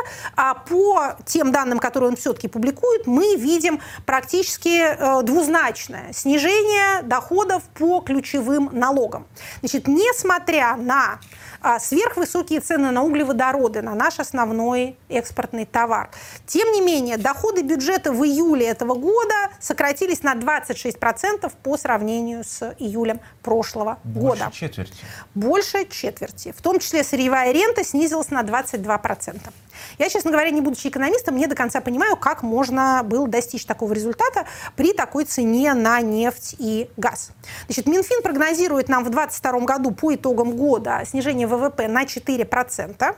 [0.70, 7.64] по тем данным, данным, которые он все-таки публикует, мы видим практически э, двузначное снижение доходов
[7.74, 9.26] по ключевым налогам.
[9.62, 11.20] Значит, несмотря на
[11.64, 16.10] а, сверхвысокие цены на углеводороды, на наш основной экспортный товар.
[16.48, 22.76] Тем не менее, доходы бюджета в июле этого года сократились на 26% по сравнению с
[22.80, 24.52] июлем прошлого Больше года.
[24.52, 25.06] четверти.
[25.36, 26.52] Больше четверти.
[26.52, 29.40] В том числе сырьевая рента снизилась на 22%.
[29.98, 33.94] Я, честно говоря, не будучи экономистом, не до конца понимаю, как можно было достичь такого
[33.94, 37.32] результата при такой цене на нефть и газ.
[37.66, 43.16] Значит, Минфин прогнозирует нам в 2022 году по итогам года снижение ВВП на 4%.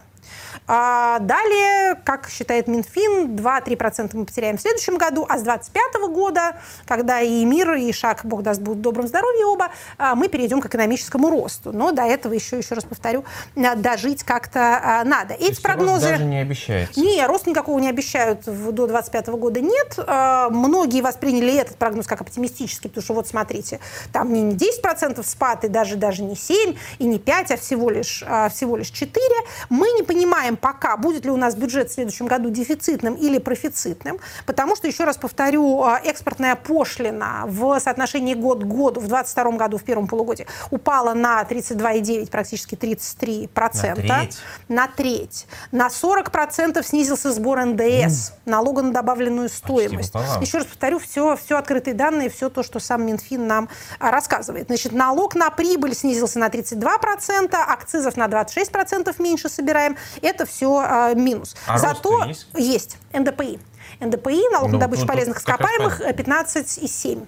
[0.67, 6.57] А далее, как считает Минфин, 2-3% мы потеряем в следующем году, а с 2025 года,
[6.85, 10.61] когда и мир, и шаг, бог даст, будут в добром здоровье оба, а, мы перейдем
[10.61, 11.71] к экономическому росту.
[11.71, 15.33] Но до этого еще, еще раз повторю, дожить как-то а, надо.
[15.33, 16.09] Эти прогнозы...
[16.09, 16.99] даже не обещается?
[16.99, 19.95] Не, рост никакого не обещают до 2025 года, нет.
[19.97, 23.79] А, многие восприняли этот прогноз как оптимистический, потому что вот смотрите,
[24.11, 28.23] там не 10% спад, и даже, даже не 7, и не 5, а всего лишь,
[28.51, 29.25] всего лишь 4.
[29.69, 33.37] Мы не понимаем, знаем пока, будет ли у нас бюджет в следующем году дефицитным или
[33.37, 39.07] профицитным, потому что, еще раз повторю, а, экспортная пошлина в соотношении год к году в
[39.07, 44.27] 2022 году, в первом полугодии, упала на 32,9, практически 33 процента.
[44.67, 45.47] На треть.
[45.71, 48.33] На 40 процентов снизился сбор НДС, mm.
[48.45, 50.13] налога на добавленную стоимость.
[50.41, 54.67] Еще раз повторю, все, все открытые данные, все то, что сам Минфин нам а, рассказывает.
[54.67, 59.95] Значит, налог на прибыль снизился на 32 процента, акцизов на 26 процентов меньше собираем.
[60.21, 61.55] Это все а, минус.
[61.67, 62.47] А Зато есть?
[62.55, 63.59] есть НДПИ.
[63.99, 67.25] НДПИ, налог ну, на добычу ну, полезных ископаемых, 15,7.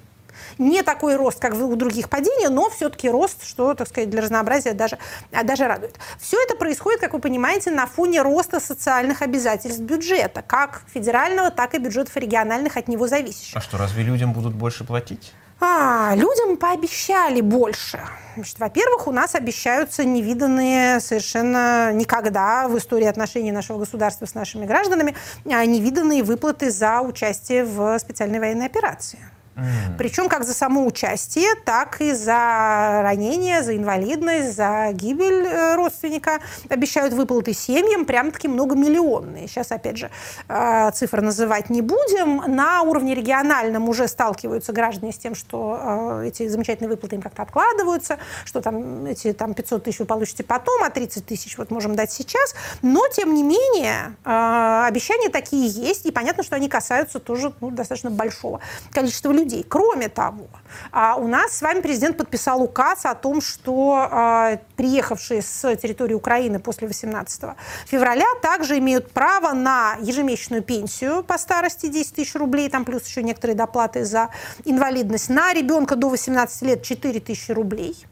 [0.58, 4.74] Не такой рост, как у других падений, но все-таки рост, что, так сказать, для разнообразия
[4.74, 4.98] даже,
[5.32, 5.98] а, даже радует.
[6.20, 11.74] Все это происходит, как вы понимаете, на фоне роста социальных обязательств бюджета, как федерального, так
[11.76, 13.56] и бюджетов региональных от него зависящих.
[13.56, 15.34] А что, разве людям будут больше платить?
[15.60, 18.00] А, людям пообещали больше.
[18.36, 24.66] Значит, во-первых, у нас обещаются невиданные совершенно никогда в истории отношений нашего государства с нашими
[24.66, 25.16] гражданами
[25.46, 29.20] а, невиданные выплаты за участие в специальной военной операции.
[29.56, 29.98] Mm.
[29.98, 36.40] Причем как за само участие, так и за ранение, за инвалидность, за гибель э, родственника.
[36.70, 39.48] Обещают выплаты семьям, прям-таки многомиллионные.
[39.48, 40.10] Сейчас, опять же,
[40.50, 42.44] э, цифры называть не будем.
[42.54, 45.80] На уровне региональном уже сталкиваются граждане с тем, что
[46.22, 50.44] э, эти замечательные выплаты им как-то откладываются, что там эти там, 500 тысяч вы получите
[50.44, 52.56] потом, а 30 тысяч вот можем дать сейчас.
[52.82, 58.10] Но, тем не менее, обещания такие есть, и понятно, что они касаются тоже ну, достаточно
[58.12, 58.60] большого
[58.92, 59.64] количества людей людей.
[59.68, 60.48] Кроме того,
[60.92, 66.16] а, у нас с вами президент подписал указ о том, что а, приехавшие с территории
[66.16, 67.56] Украины после 18
[67.86, 73.24] февраля также имеют право на ежемесячную пенсию по старости 10 тысяч рублей, там плюс еще
[73.24, 74.30] некоторые доплаты за
[74.66, 78.06] инвалидность, на ребенка до 18 лет 4 тысячи рублей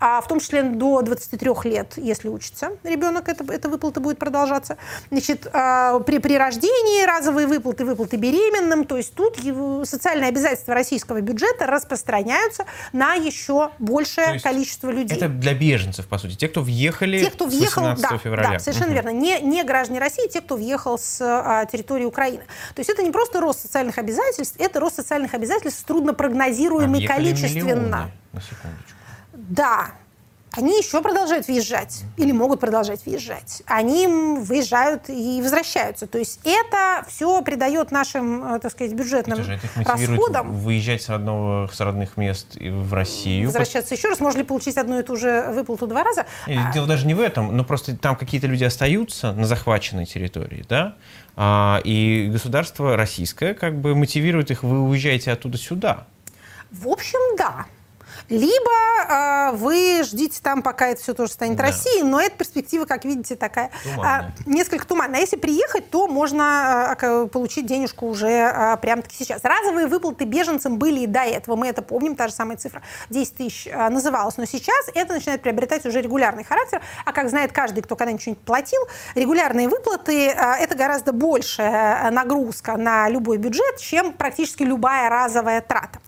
[0.00, 4.76] а в том числе до 23 лет, если учится ребенок, это, эта выплата будет продолжаться.
[5.10, 9.38] Значит, а, при, при рождении разовые выплаты, выплаты беременным, то есть тут
[9.88, 15.16] социальные обязательства российского бюджета распространяются на еще большее количество людей.
[15.16, 18.50] Это для беженцев, по сути, те, кто въехали те, кто въехал, с 18 да, февраля.
[18.52, 18.94] Да, совершенно угу.
[18.94, 19.08] верно.
[19.10, 22.42] Не, не граждане России, те, кто въехал с а, территории Украины.
[22.74, 27.64] То есть это не просто рост социальных обязательств, это рост социальных обязательств труднопрогнозируемый а количественно.
[27.64, 28.97] Миллионы, на секундочку.
[29.48, 29.92] Да,
[30.52, 33.62] они еще продолжают въезжать или могут продолжать въезжать.
[33.66, 36.06] Они выезжают и возвращаются.
[36.06, 40.52] То есть это все придает нашим, э, так сказать, бюджетным это расходам.
[40.52, 43.46] Выезжать с, родного, с родных мест в Россию.
[43.46, 44.20] Возвращаться еще раз.
[44.20, 46.26] Можно ли получить одну и ту же выплату два раза?
[46.46, 46.72] И а...
[46.72, 50.96] Дело даже не в этом, но просто там какие-то люди остаются на захваченной территории, да,
[51.36, 56.06] а, и государство российское как бы мотивирует их, вы уезжаете оттуда сюда.
[56.70, 57.66] В общем, да.
[58.28, 58.70] Либо
[59.08, 61.64] э, вы ждите там, пока это все тоже станет да.
[61.64, 65.18] Россией, но эта перспектива, как видите, такая э, несколько туманная.
[65.18, 69.42] А если приехать, то можно э, получить денежку уже э, прямо-таки сейчас.
[69.42, 73.36] Разовые выплаты беженцам были и до этого, мы это помним, та же самая цифра 10
[73.36, 77.82] тысяч э, называлась, но сейчас это начинает приобретать уже регулярный характер, а как знает каждый,
[77.82, 78.80] кто когда-нибудь что-нибудь платил,
[79.14, 85.98] регулярные выплаты э, это гораздо большая нагрузка на любой бюджет, чем практически любая разовая трата.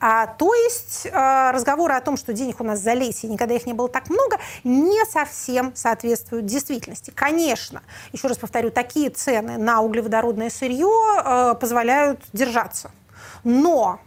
[0.00, 3.66] А, то есть а, разговоры о том, что денег у нас залейте, и никогда их
[3.66, 7.12] не было так много, не совсем соответствуют действительности.
[7.14, 12.90] Конечно, еще раз повторю, такие цены на углеводородное сырье а, позволяют держаться.
[13.44, 14.00] Но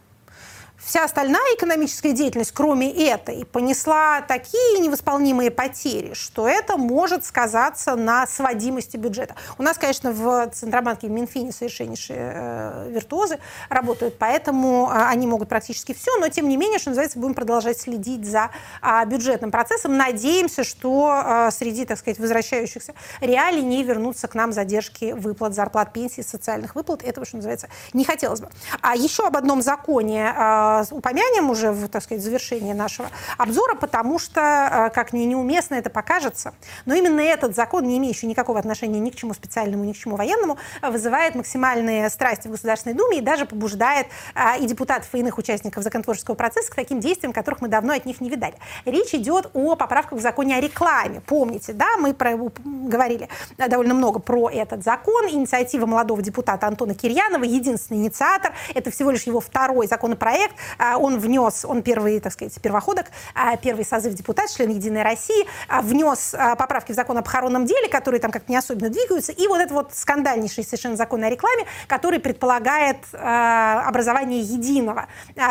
[0.85, 8.27] вся остальная экономическая деятельность, кроме этой, понесла такие невосполнимые потери, что это может сказаться на
[8.27, 9.35] сводимости бюджета.
[9.57, 15.49] У нас, конечно, в Центробанке, в Минфине совершеннейшие э, виртуозы работают, поэтому э, они могут
[15.49, 19.97] практически все, но тем не менее, что называется, будем продолжать следить за э, бюджетным процессом.
[19.97, 25.93] Надеемся, что э, среди, так сказать, возвращающихся реалий не вернутся к нам задержки выплат, зарплат,
[25.93, 27.01] пенсий, социальных выплат.
[27.03, 28.49] Этого, что называется, не хотелось бы.
[28.81, 34.19] А еще об одном законе э, упомянем уже в, так сказать, завершении нашего обзора, потому
[34.19, 36.53] что, э, как ни неуместно это покажется,
[36.85, 40.15] но именно этот закон, не имеющий никакого отношения ни к чему специальному, ни к чему
[40.15, 45.37] военному, вызывает максимальные страсти в Государственной Думе и даже побуждает э, и депутатов, и иных
[45.37, 48.55] участников законотворческого процесса к таким действиям, которых мы давно от них не видали.
[48.85, 51.21] Речь идет о поправках в законе о рекламе.
[51.25, 55.27] Помните, да, мы про, говорили довольно много про этот закон.
[55.29, 58.53] Инициатива молодого депутата Антона Кирьянова, единственный инициатор.
[58.73, 60.55] Это всего лишь его второй законопроект.
[60.77, 65.45] А, он внес, он первый, так сказать, первоходок, а, первый созыв депутат, член Единой России,
[65.67, 69.47] а, внес поправки в закон о похоронном деле, которые там как-то не особенно двигаются, и
[69.47, 75.07] вот этот вот скандальнейший совершенно закон о рекламе, который предполагает образование единого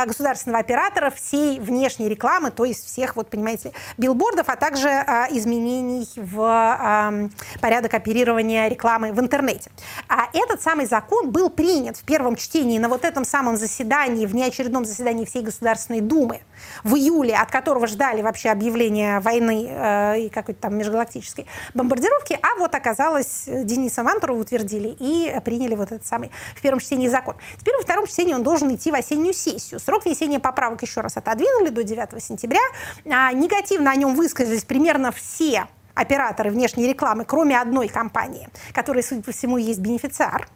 [0.06, 4.88] государственного оператора всей внешней рекламы, то есть всех, вот понимаете, билбордов, а также
[5.30, 9.70] изменений в порядок оперирования рекламы в интернете.
[10.08, 14.34] А этот самый закон был принят в первом чтении на вот этом самом заседании, в
[14.34, 16.40] неочередном заседании заседании всей Государственной Думы
[16.82, 22.58] в июле, от которого ждали вообще объявления войны э, и какой-то там межгалактической бомбардировки, а
[22.58, 27.36] вот оказалось, Дениса Мантурова утвердили и приняли вот этот самый в первом чтении закон.
[27.58, 29.78] Теперь во втором чтении он должен идти в осеннюю сессию.
[29.78, 32.62] Срок внесения поправок еще раз отодвинули до 9 сентября.
[33.10, 39.22] А, негативно о нем высказались примерно все операторы внешней рекламы, кроме одной компании, которая, судя
[39.22, 40.48] по всему, есть бенефициар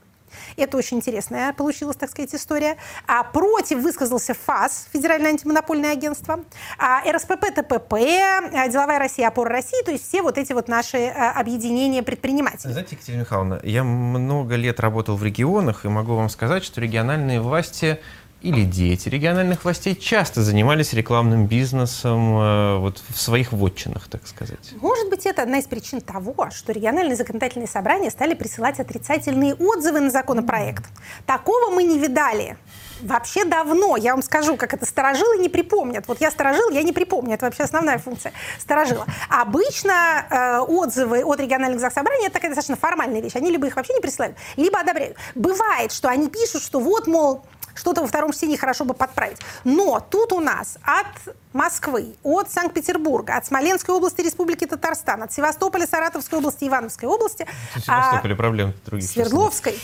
[0.57, 2.77] Это очень интересная получилась, так сказать, история.
[3.07, 6.41] А против высказался ФАС, Федеральное антимонопольное агентство,
[6.79, 11.07] а РСПП, ТПП, а, Деловая Россия, Опора России, то есть все вот эти вот наши
[11.07, 12.73] а, объединения предпринимателей.
[12.73, 17.41] Знаете, Екатерина Михайловна, я много лет работал в регионах и могу вам сказать, что региональные
[17.41, 18.01] власти
[18.41, 24.75] или дети региональных властей часто занимались рекламным бизнесом э, вот в своих вотчинах, так сказать.
[24.81, 30.01] Может быть, это одна из причин того, что региональные законодательные собрания стали присылать отрицательные отзывы
[30.01, 30.85] на законопроект.
[31.27, 32.57] Такого мы не видали
[33.01, 33.97] вообще давно.
[33.97, 36.07] Я вам скажу, как это сторожилы не припомнят.
[36.07, 37.35] Вот я сторожил, я не припомню.
[37.35, 39.07] Это вообще основная функция сторожила.
[39.29, 43.35] Обычно э, отзывы от региональных заксобраний это такая достаточно формальная вещь.
[43.35, 45.17] Они либо их вообще не присылают, либо одобряют.
[45.35, 47.43] Бывает, что они пишут, что вот, мол,
[47.79, 49.39] что-то во втором чтении хорошо бы подправить.
[49.65, 55.87] Но тут у нас от Москвы, от Санкт-Петербурга, от Смоленской области Республики Татарстан, от Севастополя,
[55.87, 57.47] Саратовской области, Ивановской области.
[57.77, 59.09] В Севастополе а, проблем других.
[59.09, 59.79] Свердловской.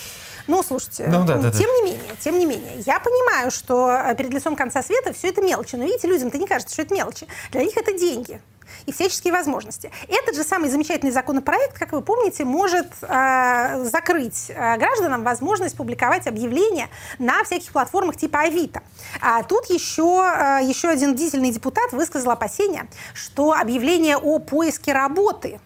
[0.47, 1.77] Ну, слушайте, ну, да, да, тем да.
[1.77, 5.41] не менее, тем не менее, я понимаю, что э, перед лицом конца света все это
[5.41, 5.77] мелочи.
[5.77, 7.27] Но видите, людям-то не кажется, что это мелочи.
[7.51, 8.43] Для них это деньги
[8.87, 9.91] и всяческие возможности.
[10.09, 16.27] Этот же самый замечательный законопроект, как вы помните, может э, закрыть э, гражданам возможность публиковать
[16.27, 18.83] объявления на всяких платформах типа Авито.
[19.21, 25.61] А тут еще, э, еще один дизельный депутат высказал опасения, что объявления о поиске работы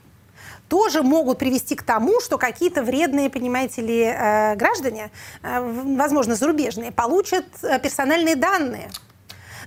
[0.69, 5.11] тоже могут привести к тому, что какие-то вредные, понимаете ли, э, граждане,
[5.43, 5.61] э,
[5.97, 8.91] возможно, зарубежные, получат э, персональные данные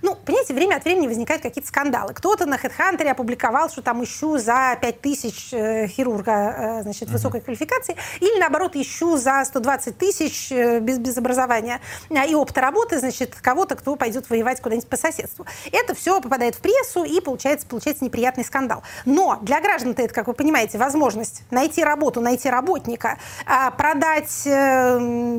[0.01, 2.13] ну, понимаете, время от времени возникают какие-то скандалы.
[2.13, 7.13] Кто-то на HeadHunter опубликовал, что там ищу за 5 тысяч э, хирурга э, значит, uh-huh.
[7.13, 12.99] высокой квалификации, или наоборот ищу за 120 тысяч э, без, без образования и опыта работы,
[12.99, 15.45] значит, кого-то, кто пойдет воевать куда-нибудь по соседству.
[15.71, 18.83] Это все попадает в прессу, и получается, получается неприятный скандал.
[19.05, 24.47] Но для граждан-то это, как вы понимаете, возможность найти работу, найти работника, а, продать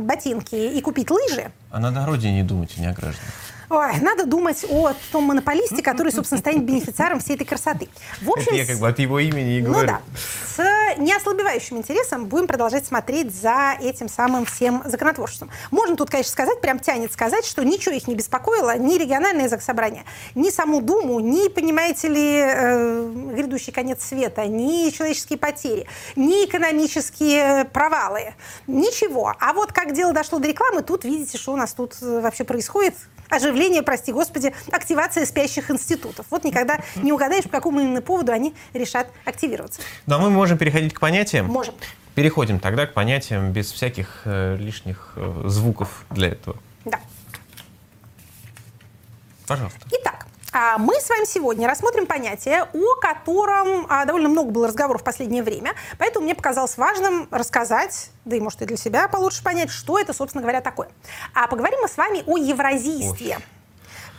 [0.04, 1.50] ботинки и купить лыжи.
[1.70, 3.51] А надо о родине думать, а не о гражданах.
[3.72, 7.88] Ой, надо думать о том монополисте, который, собственно, станет бенефициаром всей этой красоты.
[8.20, 9.92] В общем, я как бы от его имени и ну говорю.
[9.92, 10.02] Ну да.
[10.54, 15.50] С неослабевающим интересом будем продолжать смотреть за этим самым всем законотворчеством.
[15.70, 20.04] Можно тут, конечно, сказать, прям тянет сказать, что ничего их не беспокоило, ни региональное заксобрание,
[20.34, 27.64] ни саму Думу, ни, понимаете ли, э, грядущий конец света, ни человеческие потери, ни экономические
[27.66, 28.34] провалы.
[28.66, 29.34] Ничего.
[29.40, 32.44] А вот как дело дошло до рекламы, тут видите, что у нас тут э, вообще
[32.44, 32.94] происходит
[33.32, 36.26] оживление, прости господи, активация спящих институтов.
[36.30, 39.80] Вот никогда не угадаешь, по какому именно поводу они решат активироваться.
[40.06, 41.46] Ну а мы можем переходить к понятиям?
[41.46, 41.74] Можем.
[42.14, 46.58] Переходим тогда к понятиям без всяких э, лишних э, звуков для этого.
[46.84, 47.00] Да.
[49.46, 49.80] Пожалуйста.
[49.90, 50.26] Итак,
[50.78, 55.42] мы с вами сегодня рассмотрим понятие, о котором а, довольно много было разговоров в последнее
[55.42, 59.98] время, поэтому мне показалось важным рассказать, да и может и для себя получше понять, что
[59.98, 60.90] это, собственно говоря, такое.
[61.34, 63.36] А поговорим мы с вами о евразийстве.
[63.38, 63.44] Ой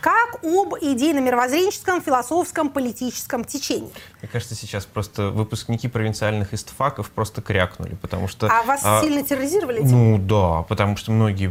[0.04, 3.90] как об идейно-мировоззренческом, философском, политическом течении.
[4.20, 8.48] Мне кажется, сейчас просто выпускники провинциальных истфаков просто крякнули, потому что...
[8.48, 9.88] А вас а, сильно терроризировали этим?
[9.88, 11.48] Ну да, потому что многие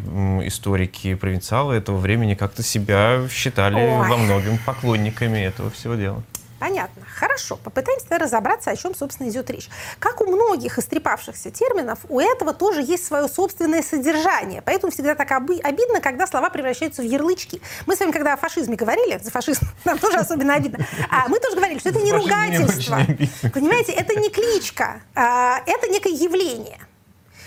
[0.48, 4.08] историки провинциалы этого времени как-то себя считали Ой.
[4.08, 6.22] во многом поклонниками этого всего дела.
[6.64, 7.04] Понятно.
[7.14, 7.58] Хорошо.
[7.58, 9.68] Попытаемся разобраться, о чем, собственно, идет речь.
[10.00, 14.62] Как у многих истрепавшихся терминов, у этого тоже есть свое собственное содержание.
[14.62, 17.62] Поэтому всегда так обидно, когда слова превращаются в ярлычки.
[17.86, 21.42] Мы с вами, когда о фашизме говорили, за фашизм нам тоже особенно обидно, а мы
[21.42, 22.98] тоже говорили, что это не ругательство.
[23.54, 26.80] Понимаете, это не кличка, а это некое явление.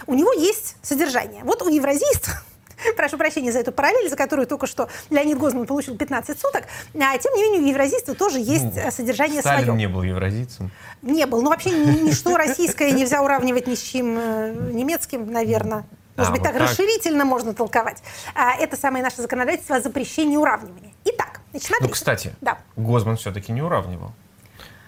[0.06, 1.42] У него есть содержание.
[1.44, 2.34] Вот у евразийства
[2.96, 6.64] Прошу прощения за эту параллель, за которую только что Леонид Гозман получил 15 суток.
[6.94, 9.78] А тем не менее, у евразийства тоже есть ну, э, содержание Сталин свое.
[9.78, 10.70] не был евразийцем.
[11.02, 11.42] Не был.
[11.42, 15.84] Ну, вообще ничто российское нельзя уравнивать ни с чем э, немецким, наверное.
[16.16, 18.02] Может а, быть, вот так, так расширительно можно толковать.
[18.34, 20.92] А, это самое наше законодательство о запрещении уравнивания.
[21.04, 21.88] Итак, значит, смотрите.
[21.88, 22.58] Ну, кстати, да.
[22.76, 24.12] Гозман все-таки не уравнивал.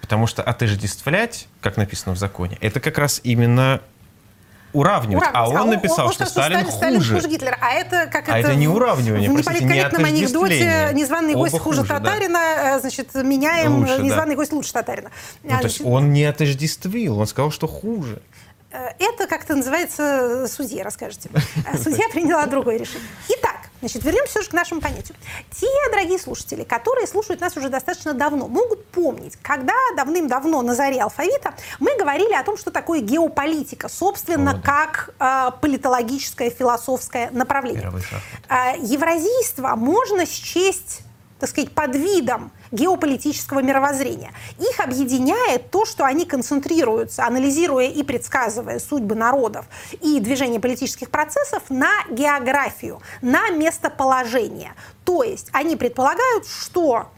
[0.00, 3.82] Потому что отождествлять, как написано в законе, это как раз именно
[4.72, 5.22] уравнивать.
[5.22, 5.30] уравнивать.
[5.34, 7.14] А он а написал, он, что, что Сталин, Сталин, Сталин хуже.
[7.14, 7.58] хуже Гитлера.
[7.60, 8.48] А это как а это...
[8.48, 12.76] это не уравнивание, В неполиткорректном анекдоте незваный Оба гость хуже, хуже Татарина, да.
[12.76, 14.36] Э, значит, меняем лучше, незваный да.
[14.36, 15.10] гость лучше Татарина.
[15.42, 18.20] Ну, а, то есть он не отождествил, он сказал, что хуже.
[18.70, 21.30] Э, это как-то называется судья, расскажите.
[21.82, 23.08] Судья приняла другое решение.
[23.28, 25.16] Итак, значит, вернемся же к нашему понятию.
[25.50, 31.00] Те, дорогие слушатели, которые слушают нас уже достаточно давно, могут помнить, когда давным-давно на заре
[31.00, 37.90] алфавита мы говорили о том, что такое геополитика, собственно, о, как э, политологическое, философское направление.
[38.48, 41.02] Э, евразийство можно счесть
[41.38, 44.32] так сказать, под видом геополитического мировоззрения.
[44.58, 49.66] Их объединяет то, что они концентрируются, анализируя и предсказывая судьбы народов
[50.00, 54.74] и движение политических процессов на географию, на местоположение.
[55.04, 57.08] То есть они предполагают, что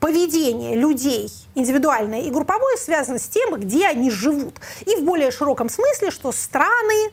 [0.00, 4.60] поведение людей индивидуальное и групповое связано с тем, где они живут.
[4.86, 7.10] И в более широком смысле, что страны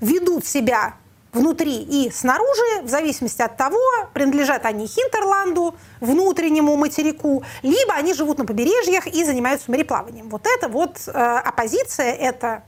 [0.00, 0.94] ведут себя
[1.32, 3.78] внутри и снаружи, в зависимости от того,
[4.14, 10.28] принадлежат они Хинтерланду, внутреннему материку, либо они живут на побережьях и занимаются мореплаванием.
[10.28, 12.62] Вот это вот э, оппозиция, это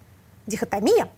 [0.51, 1.09] дихотомия,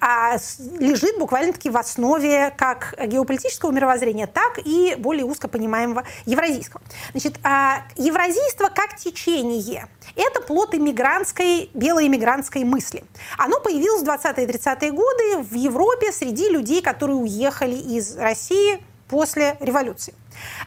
[0.00, 0.36] а,
[0.78, 6.82] лежит буквально-таки в основе как геополитического мировоззрения, так и более узко понимаемого евразийского.
[7.10, 13.04] Значит, а, евразийство как течение– это плод иммигрантской, белой иммигрантской мысли.
[13.38, 18.82] Оно появилось в 20-е и 30-е годы в Европе среди людей, которые уехали из России
[19.08, 20.14] после революции.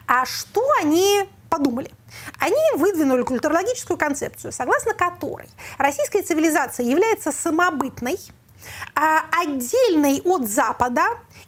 [0.08, 1.92] А что они подумали?
[2.40, 8.18] Они выдвинули культурологическую концепцию, согласно которой российская цивилизация является самобытной,
[8.96, 11.04] а, отдельной от Запада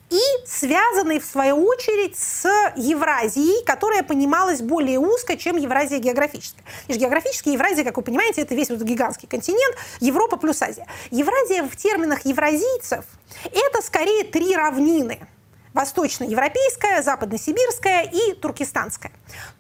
[0.10, 6.64] и связанной, в свою очередь, с Евразией, которая понималась более узко, чем Евразия географическая.
[6.88, 10.88] И географически Евразия, как вы понимаете, это весь вот гигантский континент, Европа плюс Азия.
[11.12, 13.06] Евразия в терминах евразийцев–
[13.46, 15.28] это скорее три равнины–
[15.74, 19.12] восточноевропейская, западносибирская и туркестанская.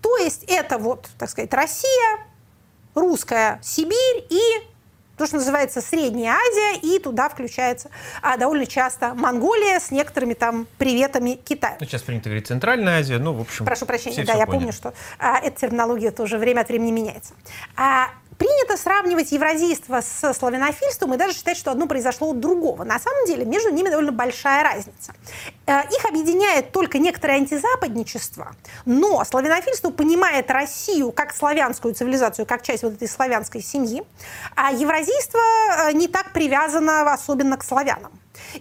[0.01, 2.19] То есть это вот, так сказать, Россия,
[2.95, 4.41] русская Сибирь и
[5.17, 7.89] то, что называется Средняя Азия, и туда включается
[8.21, 11.77] а, довольно часто Монголия с некоторыми там приветами Китая.
[11.79, 13.65] Ну, сейчас принято говорить Центральная Азия, ну, в общем...
[13.65, 14.59] Прошу прощения, да, я поняли.
[14.59, 17.33] помню, что а, эта терминология тоже время от времени меняется.
[17.75, 22.83] А, Принято сравнивать евразийство с славянофильством и даже считать, что одно произошло от другого.
[22.83, 25.13] На самом деле между ними довольно большая разница.
[25.65, 32.83] Э, их объединяет только некоторое антизападничество, но славянофильство понимает Россию как славянскую цивилизацию, как часть
[32.83, 34.03] вот этой славянской семьи,
[34.55, 35.41] а евразийство
[35.89, 38.11] э, не так привязано особенно к славянам.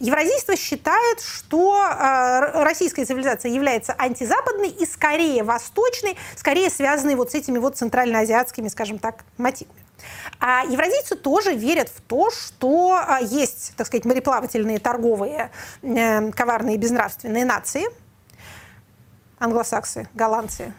[0.01, 7.35] Евразийство считает, что э, российская цивилизация является антизападной и скорее восточной, скорее связанной вот с
[7.35, 9.87] этими вот центральноазиатскими, скажем так, мотивами.
[10.39, 15.51] А евразийцы тоже верят в то, что э, есть, так сказать, мореплавательные, торговые,
[15.83, 17.85] э, коварные, безнравственные нации,
[19.39, 20.73] англосаксы, голландцы,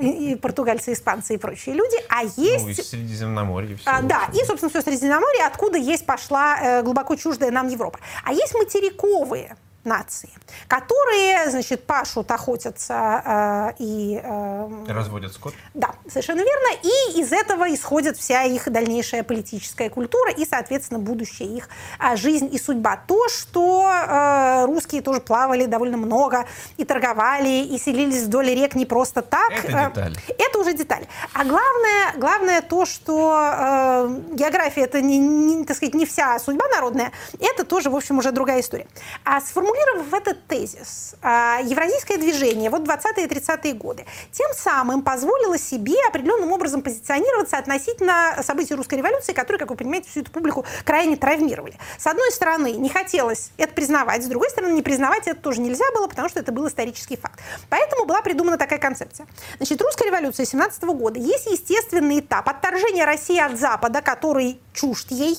[0.00, 2.64] и, португальцы, испанцы и прочие люди, а есть...
[2.64, 3.76] Ну, и Средиземноморье.
[3.76, 7.98] Все, а, да, и, собственно, все Средиземноморье, откуда есть пошла э, глубоко чуждая нам Европа.
[8.24, 10.30] А есть материковые нации,
[10.68, 14.20] которые, значит, пашут, охотятся э, и...
[14.22, 15.54] Э, Разводят скот?
[15.74, 16.78] Да, совершенно верно.
[16.82, 21.68] И из этого исходит вся их дальнейшая политическая культура и, соответственно, будущая их
[21.98, 22.96] э, жизнь и судьба.
[23.08, 28.86] То, что э, русские тоже плавали довольно много и торговали, и селились вдоль рек не
[28.86, 29.64] просто так.
[29.64, 30.16] Это э, деталь.
[30.38, 31.06] Это уже деталь.
[31.32, 36.68] А главное, главное то, что э, география это не, не, так сказать, не вся судьба
[36.68, 37.10] народная,
[37.40, 38.86] это тоже, в общем, уже другая история.
[39.24, 45.02] А сформулировать сформулировав этот тезис, а, евразийское движение вот 20-е и 30-е годы тем самым
[45.02, 50.30] позволило себе определенным образом позиционироваться относительно событий русской революции, которые, как вы понимаете, всю эту
[50.30, 51.78] публику крайне травмировали.
[51.98, 55.84] С одной стороны, не хотелось это признавать, с другой стороны, не признавать это тоже нельзя
[55.94, 57.40] было, потому что это был исторический факт.
[57.68, 59.26] Поэтому была придумана такая концепция.
[59.56, 65.36] Значит, русская революция 17 года есть естественный этап отторжения России от Запада, который чужд ей,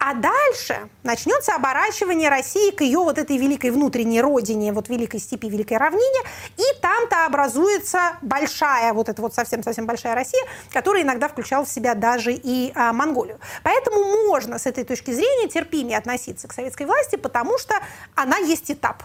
[0.00, 5.46] а дальше начнется оборачивание России к ее вот этой великой внутренней родине, вот великой степи,
[5.46, 6.20] великой равнине,
[6.56, 10.42] и там-то образуется большая, вот эта вот совсем-совсем большая Россия,
[10.72, 13.38] которая иногда включала в себя даже и а, Монголию.
[13.62, 17.74] Поэтому можно с этой точки зрения терпимее относиться к советской власти, потому что
[18.14, 19.02] она есть этап.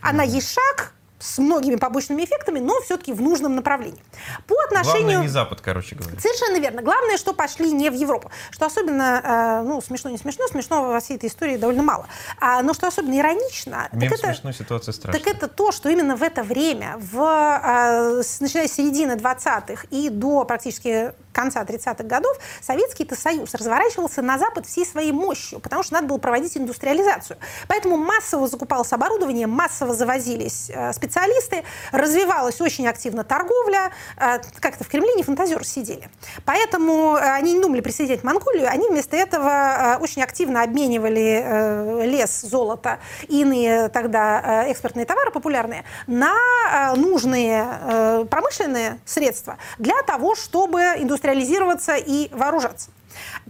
[0.00, 4.02] Она есть шаг, с многими побочными эффектами, но все-таки в нужном направлении.
[4.46, 5.02] По отношению...
[5.02, 6.18] Главное не Запад, короче говоря.
[6.20, 6.82] Совершенно верно.
[6.82, 8.30] Главное, что пошли не в Европу.
[8.50, 12.06] Что особенно, э, ну, смешно, не смешно, смешно во всей этой истории довольно мало.
[12.40, 13.88] А, но что особенно иронично...
[13.92, 15.22] Мем так это, смешно, ситуация страшная.
[15.22, 20.08] Так это то, что именно в это время, в, э, начиная с середины 20-х и
[20.10, 25.94] до практически конца 30-х годов Советский Союз разворачивался на Запад всей своей мощью, потому что
[25.94, 27.38] надо было проводить индустриализацию.
[27.68, 33.92] Поэтому массово закупалось оборудование, массово завозились э, специалисты, развивалась очень активно торговля.
[34.16, 36.08] Э, как-то в Кремле не фантазеры сидели.
[36.44, 42.98] Поэтому э, они не думали присоединять Монголию, они вместо этого очень активно обменивали лес, золото
[43.28, 46.34] и иные тогда экспортные товары популярные на
[46.96, 52.90] нужные промышленные средства для того, чтобы индустриализироваться и вооружаться.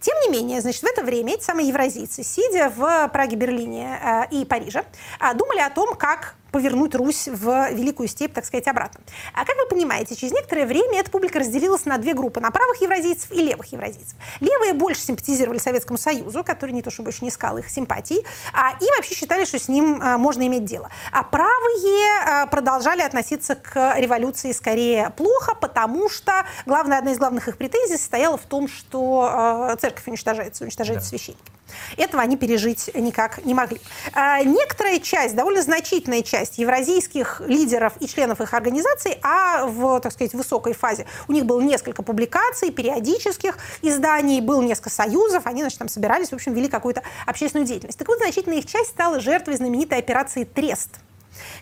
[0.00, 4.22] Тем не менее, значит, в это время эти самые евразийцы, сидя в Праге, Берлине э,
[4.30, 4.84] и Париже,
[5.20, 9.00] э, думали о том, как повернуть Русь в Великую степь, так сказать, обратно.
[9.34, 12.80] А как вы понимаете, через некоторое время эта публика разделилась на две группы, на правых
[12.80, 14.16] евразийцев и левых евразийцев.
[14.40, 18.72] Левые больше симпатизировали Советскому Союзу, который не то чтобы больше не искал их симпатий, а,
[18.80, 20.90] и вообще считали, что с ним а, можно иметь дело.
[21.12, 27.48] А правые а, продолжали относиться к революции скорее плохо, потому что главная, одна из главных
[27.48, 31.18] их претензий состояла в том, что а, церковь уничтожается, уничтожаются да.
[31.18, 31.57] священники.
[31.96, 33.80] Этого они пережить никак не могли.
[34.12, 40.12] А, некоторая часть, довольно значительная часть евразийских лидеров и членов их организаций, а в, так
[40.12, 45.78] сказать, высокой фазе у них было несколько публикаций, периодических изданий, было несколько союзов, они, значит,
[45.78, 47.98] там собирались, в общем, вели какую-то общественную деятельность.
[47.98, 51.00] Так вот, значительная их часть стала жертвой знаменитой операции «Трест»,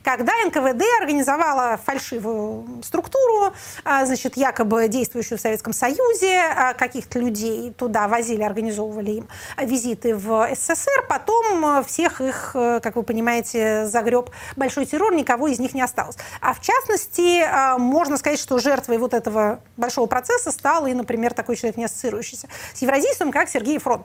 [0.02, 3.52] когда НКВД организовала фальшивую структуру,
[3.84, 9.28] а, значит, якобы действующую в Советском Союзе, а, каких-то людей туда возили, организовывали им
[9.60, 15.58] визиты в СССР, потом а, всех их, как вы понимаете, загреб большой террор, никого из
[15.58, 16.16] них не осталось.
[16.40, 17.44] А в частности,
[17.78, 22.48] можно сказать, что жертвой вот этого большого процесса стал и, например, такой человек, не ассоциирующийся
[22.74, 24.04] с евразийством, как Сергей Фрон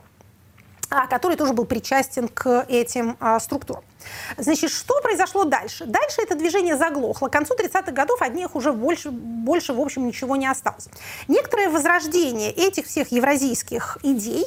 [1.09, 3.81] который тоже был причастен к этим структурам.
[4.37, 5.85] Значит, что произошло дальше?
[5.85, 7.27] Дальше это движение заглохло.
[7.27, 10.87] К концу 30-х годов от них уже больше, больше, в общем, ничего не осталось.
[11.27, 14.45] Некоторое возрождение этих всех евразийских идей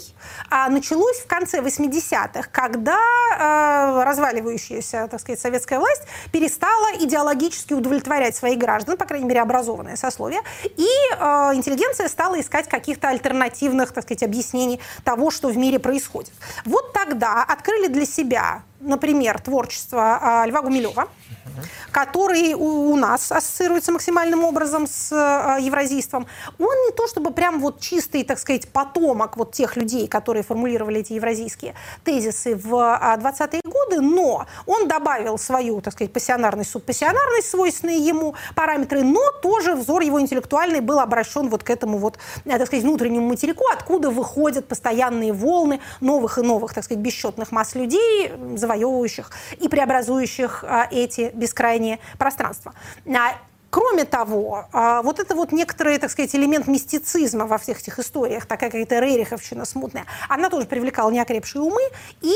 [0.50, 2.98] а, началось в конце 80-х, когда
[3.38, 6.02] а, разваливающаяся, так сказать, советская власть
[6.32, 10.40] перестала идеологически удовлетворять своих граждан, по крайней мере, образованное сословие,
[10.76, 10.88] и
[11.18, 16.32] а, интеллигенция стала искать каких-то альтернативных, так сказать, объяснений того, что в мире происходит.
[16.64, 21.08] Вот тогда открыли для себя например, творчество а, Льва Гумилева,
[21.90, 26.26] который у нас ассоциируется максимальным образом с э, евразийством,
[26.58, 31.00] он не то чтобы прям вот чистый, так сказать, потомок вот тех людей, которые формулировали
[31.00, 37.48] эти евразийские тезисы в 20-е а, годы, но он добавил свою, так сказать, пассионарность, субпассионарность,
[37.48, 42.58] свойственные ему параметры, но тоже взор его интеллектуальный был обращен вот к этому вот, э,
[42.58, 47.74] так сказать, внутреннему материку, откуда выходят постоянные волны новых и новых, так сказать, бесчетных масс
[47.74, 48.32] людей,
[48.74, 52.74] завоевывающих и преобразующих а, эти бескрайние пространства.
[53.06, 53.36] А,
[53.70, 58.46] кроме того, а, вот это вот некоторый, так сказать, элемент мистицизма во всех этих историях,
[58.46, 61.82] такая какая-то рериховщина смутная, она тоже привлекала неокрепшие умы,
[62.20, 62.34] и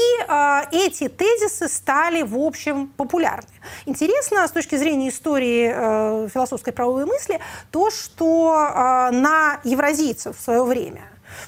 [0.73, 3.49] эти тезисы стали, в общем, популярны.
[3.87, 10.65] Интересно с точки зрения истории э, философской правовой мысли то, что на евразийцев в свое
[10.65, 11.03] время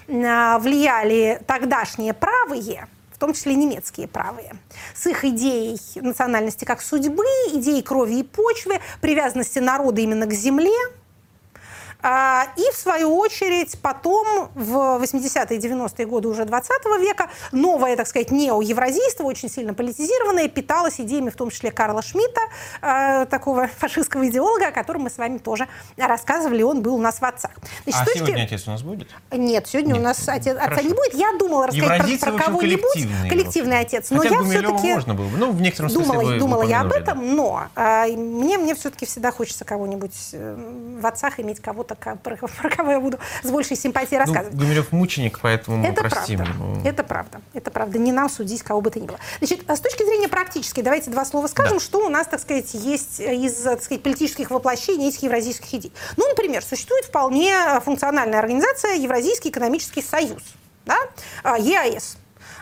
[0.06, 2.86] влияли тогдашние правые,
[3.20, 4.56] том числе немецкие правые,
[4.94, 10.72] с их идеей национальности как судьбы, идеей крови и почвы, привязанности народа именно к земле–
[12.02, 16.70] и, в свою очередь, потом, в 80-е и 90-е годы уже 20
[17.00, 22.40] века, новое, так сказать, неоевразийство, очень сильно политизированное, питалось идеями, в том числе Карла Шмидта,
[22.80, 27.20] а, такого фашистского идеолога, о котором мы с вами тоже рассказывали, он был у нас
[27.20, 27.52] в «Отцах».
[27.84, 28.18] Значит, а точки...
[28.18, 29.08] сегодня отец у нас будет?
[29.30, 29.98] Нет, сегодня Нет.
[29.98, 31.14] у нас отец, отца не будет.
[31.14, 33.28] Я думала рассказать про, про кого-нибудь.
[33.28, 34.10] Коллективный отец.
[34.10, 34.94] Но Хотя я все-таки...
[34.94, 35.36] можно было бы.
[35.36, 39.06] Ну, в некотором думала, смысле вы Думала я об этом, но а, мне, мне все-таки
[39.06, 43.50] всегда хочется кого-нибудь э, в «Отцах» иметь кого-то так, про, про кого я буду с
[43.50, 44.54] большей симпатией ну, рассказывать.
[44.54, 46.88] Ну, Гумилев мученик, поэтому мы это простим правда.
[46.88, 47.40] Это правда.
[47.54, 47.98] Это правда.
[47.98, 49.18] Не нам судить кого бы то ни было.
[49.38, 51.84] Значит, а с точки зрения практической, давайте два слова скажем, да.
[51.84, 55.92] что у нас, так сказать, есть из, так сказать, политических воплощений этих евразийских идей.
[56.16, 60.42] Ну, например, существует вполне функциональная организация Евразийский экономический союз,
[60.84, 60.96] да?
[61.42, 62.16] А, ЕАЭС.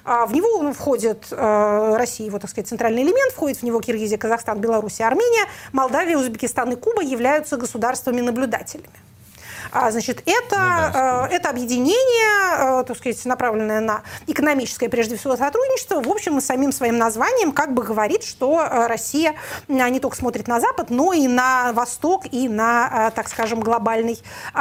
[0.04, 3.80] А, в него ну, входит э, Россия, его, так сказать, центральный элемент, входит в него
[3.80, 8.88] Киргизия, Казахстан, Белоруссия, Армения, Молдавия, Узбекистан и Куба являются государствами-наблюдателями.
[9.72, 15.16] А, значит, это, ну, да, э, это объединение, э, так сказать, направленное на экономическое, прежде
[15.16, 19.34] всего, сотрудничество, в общем, и самим своим названием как бы говорит, что э, Россия
[19.68, 24.18] не только смотрит на Запад, но и на Восток, и на, так скажем, глобальный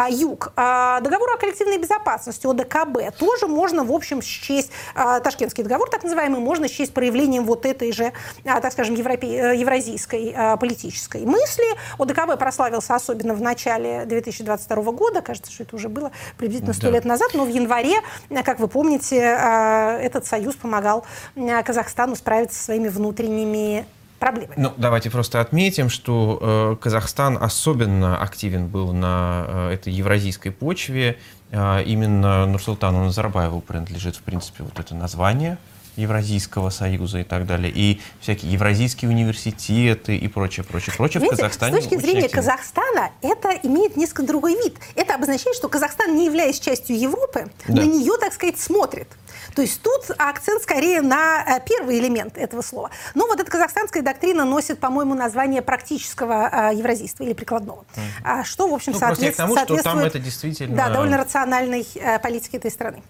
[0.10, 0.52] юг.
[0.56, 6.40] А, договор о коллективной безопасности, ОДКБ, тоже можно, в общем, счесть, Ташкентский договор, так называемый,
[6.40, 11.66] можно счесть проявлением вот этой же, так скажем, европе, евразийской политической мысли.
[11.98, 16.88] ОДКБ прославился особенно в начале 2022 года года, кажется, что это уже было приблизительно сто
[16.88, 16.94] да.
[16.94, 18.02] лет назад, но в январе,
[18.44, 23.86] как вы помните, э, этот союз помогал э, Казахстану справиться со своими внутренними
[24.20, 24.56] проблемами.
[24.58, 31.18] Ну, давайте просто отметим, что э, Казахстан особенно активен был на э, этой евразийской почве.
[31.52, 35.58] Э, именно Нурсултану Назарбаеву принадлежит, в принципе, вот это название
[35.98, 41.40] Евразийского союза и так далее, и всякие евразийские университеты и прочее, прочее, прочее Знаете, в
[41.40, 41.82] Казахстане.
[41.82, 44.78] С точки зрения Казахстана это имеет несколько другой вид.
[44.96, 47.82] Это обозначает, что Казахстан, не являясь частью Европы, да.
[47.82, 49.08] на нее, так сказать, смотрит.
[49.56, 52.92] То есть тут акцент скорее на э, первый элемент этого слова.
[53.16, 57.84] Но вот эта казахстанская доктрина носит, по-моему, название практического э, евразийства или прикладного.
[58.24, 58.44] Mm.
[58.44, 59.36] Что, в общем, ну, соответ...
[59.36, 60.76] тому, соответствует что там это действительно...
[60.76, 63.02] да, довольно рациональной э, политике этой страны.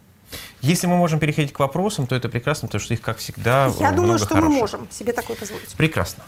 [0.62, 3.92] Если мы можем переходить к вопросам, то это прекрасно, потому что их, как всегда, Я
[3.92, 4.50] думаю, что хороших.
[4.50, 5.74] мы можем себе такое позволить.
[5.76, 6.24] Прекрасно.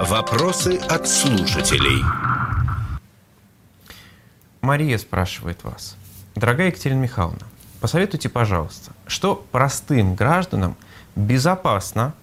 [0.00, 2.02] Вопросы от слушателей.
[4.60, 5.96] Мария спрашивает вас.
[6.34, 7.46] Дорогая Екатерина Михайловна,
[7.80, 10.76] посоветуйте, пожалуйста, что простым гражданам
[11.16, 12.14] безопасно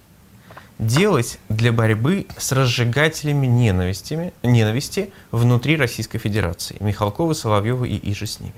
[0.80, 6.78] делать для борьбы с разжигателями ненависти внутри Российской Федерации?
[6.80, 8.56] Михалкова, Соловьева и иже с ними.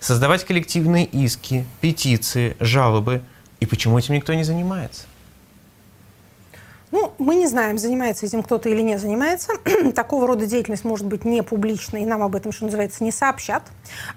[0.00, 3.22] Создавать коллективные иски, петиции, жалобы.
[3.60, 5.02] И почему этим никто не занимается?
[6.92, 9.52] Ну, мы не знаем, занимается этим кто-то или не занимается.
[9.94, 13.62] Такого рода деятельность может быть не публичной, и нам об этом, что называется, не сообщат.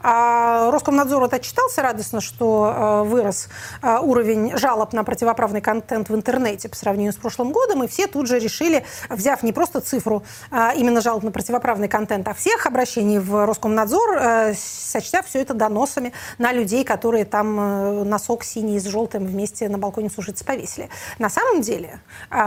[0.02, 3.50] А Роскомнадзор вот отчитался радостно, что э, вырос
[3.84, 8.08] э, уровень жалоб на противоправный контент в интернете по сравнению с прошлым годом, и все
[8.08, 12.66] тут же решили, взяв не просто цифру а именно жалоб на противоправный контент, а всех
[12.66, 18.86] обращений в Роскомнадзор, э, сочтя все это доносами на людей, которые там носок синий с
[18.86, 20.90] желтым вместе на балконе сушиться повесили.
[21.20, 22.00] На самом деле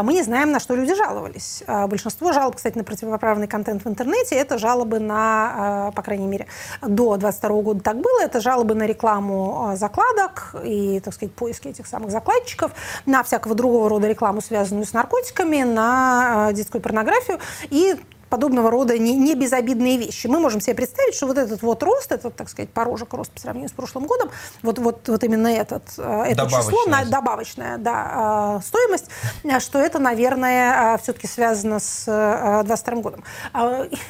[0.03, 1.62] мы не знаем, на что люди жаловались.
[1.67, 6.27] А, большинство жалоб, кстати, на противоправный контент в интернете, это жалобы на, а, по крайней
[6.27, 6.47] мере,
[6.81, 11.69] до 22 года так было, это жалобы на рекламу а, закладок и, так сказать, поиски
[11.69, 12.73] этих самых закладчиков,
[13.05, 17.39] на всякого другого рода рекламу, связанную с наркотиками, на детскую порнографию
[17.69, 17.97] и
[18.29, 20.27] подобного рода не, не безобидные вещи.
[20.27, 23.41] Мы можем себе представить, что вот этот вот рост, этот, так сказать, порожек рост по
[23.41, 24.31] сравнению с прошлым годом,
[24.62, 29.07] вот, вот, вот именно этот, э, это число, на, добавочная да, э, стоимость,
[29.45, 33.24] э, что это, наверное, все-таки связано с 2022 годом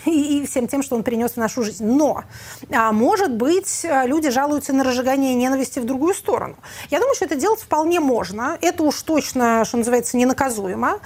[0.07, 1.85] и, и всем тем, что он принес в нашу жизнь.
[1.85, 2.25] Но,
[2.93, 6.57] может быть, люди жалуются на разжигание ненависти в другую сторону.
[6.91, 8.59] Я думаю, что это делать вполне можно.
[8.61, 11.01] Это уж точно, что называется, ненаказуемо.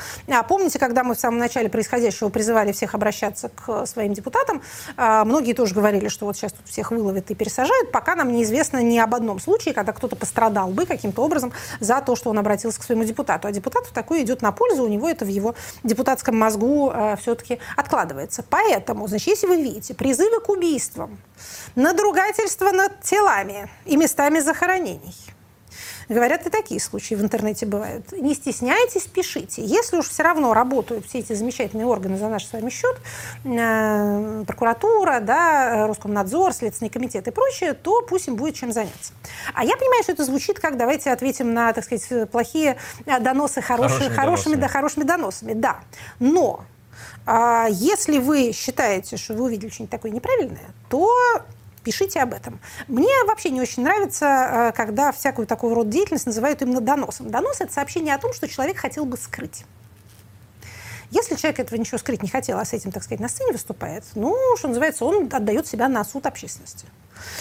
[0.48, 4.62] Помните, когда мы в самом начале происходящего призывали всех обращаться к своим депутатам.
[4.98, 8.82] А, многие тоже говорили, что вот сейчас тут всех выловят и пересажают, пока нам неизвестно
[8.82, 12.78] ни об одном случае, когда кто-то пострадал бы каким-то образом за то, что он обратился
[12.78, 13.48] к своему депутату.
[13.48, 17.58] А депутату такое идет на пользу, у него это в его депутатском мозгу а, все-таки
[17.76, 18.44] откладывается.
[18.48, 21.18] Поэтому, значит, если вы видите призывы к убийствам,
[21.74, 25.14] надругательство над телами и местами захоронений–
[26.10, 28.10] Говорят, и такие случаи в интернете бывают.
[28.10, 29.64] Не стесняйтесь, пишите.
[29.64, 32.96] Если уж все равно работают все эти замечательные органы за наш с вами счет,
[33.44, 39.12] э, прокуратура, да, Роскомнадзор, Следственный комитет и прочее, то пусть им будет чем заняться.
[39.54, 43.62] А я понимаю, что это звучит как давайте ответим на, так сказать, плохие э, доносы
[43.62, 45.52] хорошими, хорошими, хорошими, да, хорошими доносами.
[45.52, 45.78] Да.
[46.18, 46.64] Но
[47.24, 51.08] а, если вы считаете, что вы увидели что-нибудь такое неправильное, то
[51.82, 52.60] пишите об этом.
[52.88, 57.30] Мне вообще не очень нравится, э, когда всякую такого рода деятельность называют именно доносом.
[57.30, 59.64] Донос– это сообщение о том, что человек хотел бы скрыть.
[61.10, 64.04] Если человек этого ничего скрыть не хотел, а с этим, так сказать, на сцене выступает,
[64.14, 66.86] ну, что называется, он отдает себя на суд общественности.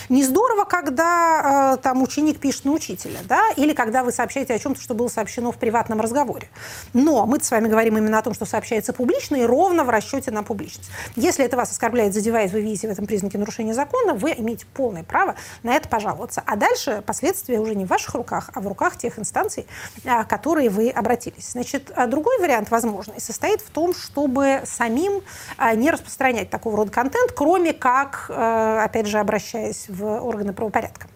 [0.10, 4.60] Не здорово, когда э, там ученик пишет на учителя, да, или когда вы сообщаете о
[4.60, 6.50] чем-то, что было сообщено в приватном разговоре.
[6.94, 10.32] Но мы с вами говорим именно о том, что сообщается публично и ровно в расчете
[10.32, 10.90] на публичность.
[11.16, 15.04] Если это вас оскорбляет, задевает, вы видите в этом признаки нарушения закона, вы имеете полное
[15.04, 16.44] право на это пожаловаться.
[16.46, 19.68] А дальше последствия уже не в ваших руках, а в руках тех инстанций,
[20.04, 21.52] э, которые вы обратились.
[21.52, 25.22] Значит, а другой вариант возможный состоит в том, чтобы самим
[25.58, 30.54] э, не распространять такого рода контент, кроме как, э, опять же, обращаясь обращаясь в органы
[30.54, 31.08] правопорядка.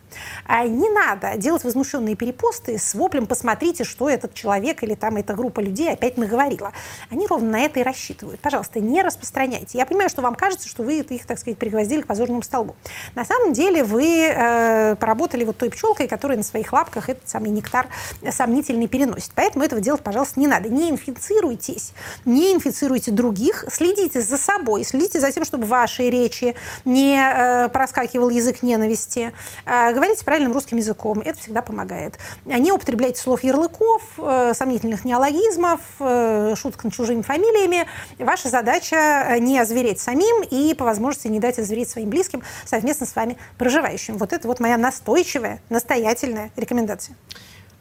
[0.45, 5.33] А не надо делать возмущенные перепосты с воплем «посмотрите, что этот человек или там эта
[5.33, 6.71] группа людей опять наговорила».
[7.09, 8.39] Они ровно на это и рассчитывают.
[8.39, 9.77] Пожалуйста, не распространяйте.
[9.77, 12.75] Я понимаю, что вам кажется, что вы их, так сказать, пригвоздили к позорному столбу.
[13.15, 17.51] На самом деле вы э, поработали вот той пчелкой, которая на своих лапках этот самый
[17.51, 17.87] нектар
[18.31, 19.31] сомнительный переносит.
[19.35, 20.69] Поэтому этого делать, пожалуйста, не надо.
[20.69, 21.93] Не инфицируйтесь,
[22.25, 26.55] не инфицируйте других, следите за собой, следите за тем, чтобы в вашей речи
[26.85, 29.31] не э, проскакивал язык ненависти.
[29.65, 32.19] Э, говорите правильным русским языком, это всегда помогает.
[32.45, 37.87] Не употребляйте слов ярлыков, э, сомнительных неологизмов, э, шуток над чужими фамилиями.
[38.19, 43.05] Ваша задача э, не озвереть самим и по возможности не дать озвереть своим близким совместно
[43.05, 44.17] с вами проживающим.
[44.17, 47.15] Вот это вот моя настойчивая, настоятельная рекомендация.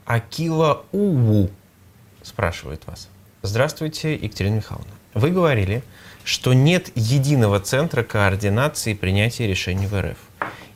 [0.04, 1.50] Акила Уву
[2.22, 3.08] спрашивает вас.
[3.42, 4.92] Здравствуйте, Екатерина Михайловна.
[5.14, 5.82] Вы говорили,
[6.24, 10.16] что нет единого центра координации принятия решений в РФ.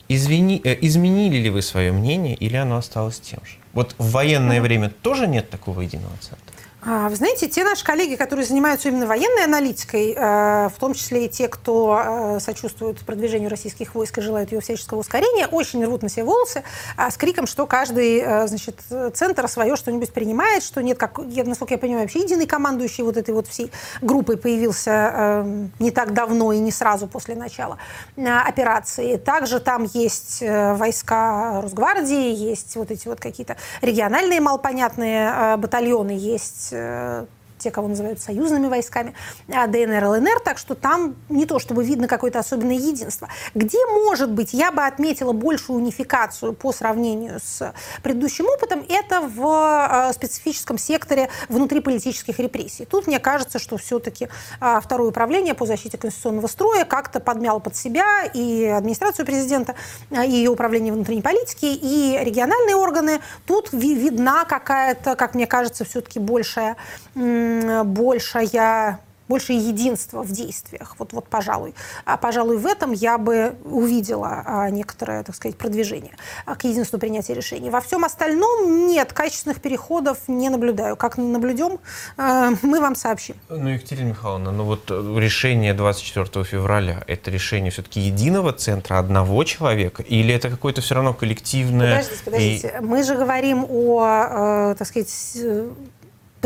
[0.09, 3.57] Извини, э, изменили ли вы свое мнение или оно осталось тем же?
[3.73, 6.46] Вот в военное время тоже нет такого единого центра?
[6.89, 11.25] А, вы знаете, те наши коллеги, которые занимаются именно военной аналитикой, э, в том числе
[11.25, 16.01] и те, кто э, сочувствует продвижению российских войск и желают ее всяческого ускорения, очень рвут
[16.01, 16.63] на себе волосы
[16.95, 18.79] а, с криком, что каждый э, значит,
[19.15, 23.33] центр свое что-нибудь принимает, что нет, как, насколько я понимаю, вообще единый командующий вот этой
[23.33, 23.69] вот всей
[24.01, 25.43] группой появился
[25.79, 27.77] не так давно и не сразу после начала
[28.15, 29.17] операции.
[29.17, 37.27] Также там есть войска Росгвардии, есть вот эти вот какие-то региональные малопонятные батальоны, есть Э,
[37.57, 39.13] те, кого называют союзными войсками,
[39.51, 43.29] а ДНР, ЛНР, так что там не то чтобы видно какое-то особенное единство.
[43.55, 50.09] Где, может быть, я бы отметила большую унификацию по сравнению с предыдущим опытом, это в
[50.09, 52.85] э, специфическом секторе внутриполитических репрессий.
[52.85, 54.29] Тут мне кажется, что все-таки
[54.61, 59.75] э, второе управление по защите конституционного строя как-то подмяло под себя и администрацию президента,
[60.11, 63.19] и ее управление внутренней политики, и региональные органы.
[63.45, 66.77] Тут видна какая-то, как мне кажется, все-таки большая
[67.85, 70.95] большая больше единства в действиях.
[70.99, 71.73] Вот, вот пожалуй.
[72.05, 76.97] А, пожалуй, в этом я бы увидела а, некоторое, так сказать, продвижение а, к единству
[76.97, 77.69] принятия решений.
[77.69, 80.95] Во всем остальном нет, качественных переходов не наблюдаю.
[80.95, 81.79] Как наблюдем,
[82.17, 83.35] а, мы вам сообщим.
[83.49, 89.43] Ну, Екатерина Михайловна, ну вот э, решение 24 февраля, это решение все-таки единого центра, одного
[89.43, 91.97] человека, или это какое-то все равно коллективное?
[91.97, 92.77] Подождите, подождите.
[92.79, 92.85] И...
[92.85, 95.09] Мы же говорим о, э, так сказать,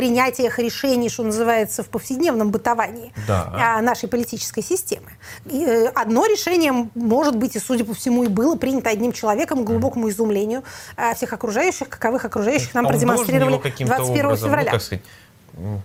[0.02, 3.54] принятиях решений, что называется, в повседневном бытовании да.
[3.54, 5.12] А, нашей политической системы.
[5.46, 9.64] И э, одно решение, может быть, и, судя по всему, и было принято одним человеком,
[9.64, 10.64] к глубокому изумлению
[10.98, 14.72] а, всех окружающих, каковых окружающих нам Он продемонстрировали 21 образом, февраля.
[14.72, 15.04] Ну, как сказать,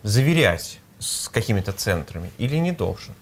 [0.03, 3.14] заверять с какими-то центрами или не должен?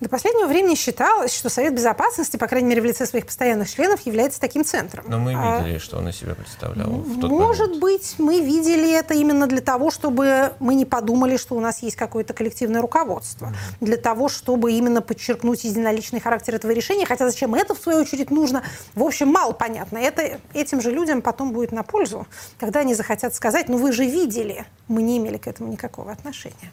[0.00, 4.04] До последнего времени считалось, что Совет Безопасности, по крайней мере, в лице своих постоянных членов,
[4.04, 5.04] является таким центром.
[5.06, 7.80] Но мы а, видели, а, что он из себя представлял в тот Может момент.
[7.80, 11.96] быть, мы видели это именно для того, чтобы мы не подумали, что у нас есть
[11.96, 13.46] какое-то коллективное руководство.
[13.46, 13.84] Mm-hmm.
[13.86, 17.06] Для того, чтобы именно подчеркнуть единоличный характер этого решения.
[17.06, 18.64] Хотя зачем это, в свою очередь, нужно,
[18.94, 19.98] в общем, мало понятно.
[19.98, 22.26] Это этим же людям потом будет на пользу,
[22.58, 26.72] когда они захотят сказать, ну вы же видели, мы не имели к этому никакого отношения.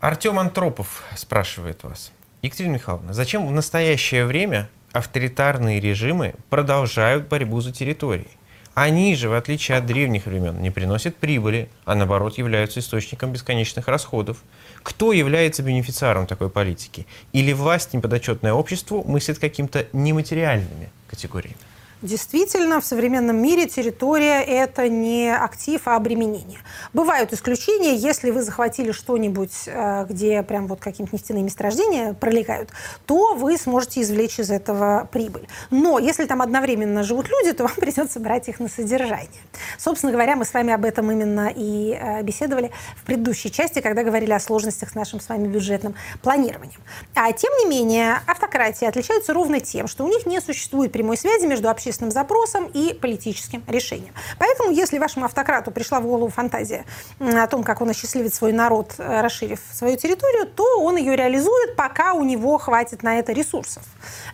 [0.00, 2.12] Артем Антропов спрашивает вас.
[2.42, 8.28] Екатерина Михайловна, зачем в настоящее время авторитарные режимы продолжают борьбу за территории?
[8.74, 13.88] Они же, в отличие от древних времен, не приносят прибыли, а наоборот являются источником бесконечных
[13.88, 14.36] расходов.
[14.84, 17.04] Кто является бенефициаром такой политики?
[17.32, 21.56] Или власть, неподотчетное обществу, мыслит каким-то нематериальными категориями?
[22.00, 26.60] Действительно, в современном мире территория– это не актив, а обременение.
[26.92, 32.70] Бывают исключения, если вы захватили что-нибудь, э, где прям вот какие-то нефтяные месторождения пролегают,
[33.04, 35.48] то вы сможете извлечь из этого прибыль.
[35.70, 39.42] Но если там одновременно живут люди, то вам придется брать их на содержание.
[39.76, 44.04] Собственно говоря, мы с вами об этом именно и э, беседовали в предыдущей части, когда
[44.04, 46.80] говорили о сложностях с нашим с вами бюджетным планированием.
[47.16, 51.46] А тем не менее, автократии отличаются ровно тем, что у них не существует прямой связи
[51.46, 54.12] между общественным общественным запросом и политическим решением.
[54.38, 56.84] Поэтому, если вашему автократу пришла в голову фантазия
[57.18, 61.76] о том, как он осчастливит свой народ, э, расширив свою территорию, то он ее реализует,
[61.76, 63.82] пока у него хватит на это ресурсов.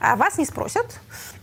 [0.01, 0.87] А вас не спросят,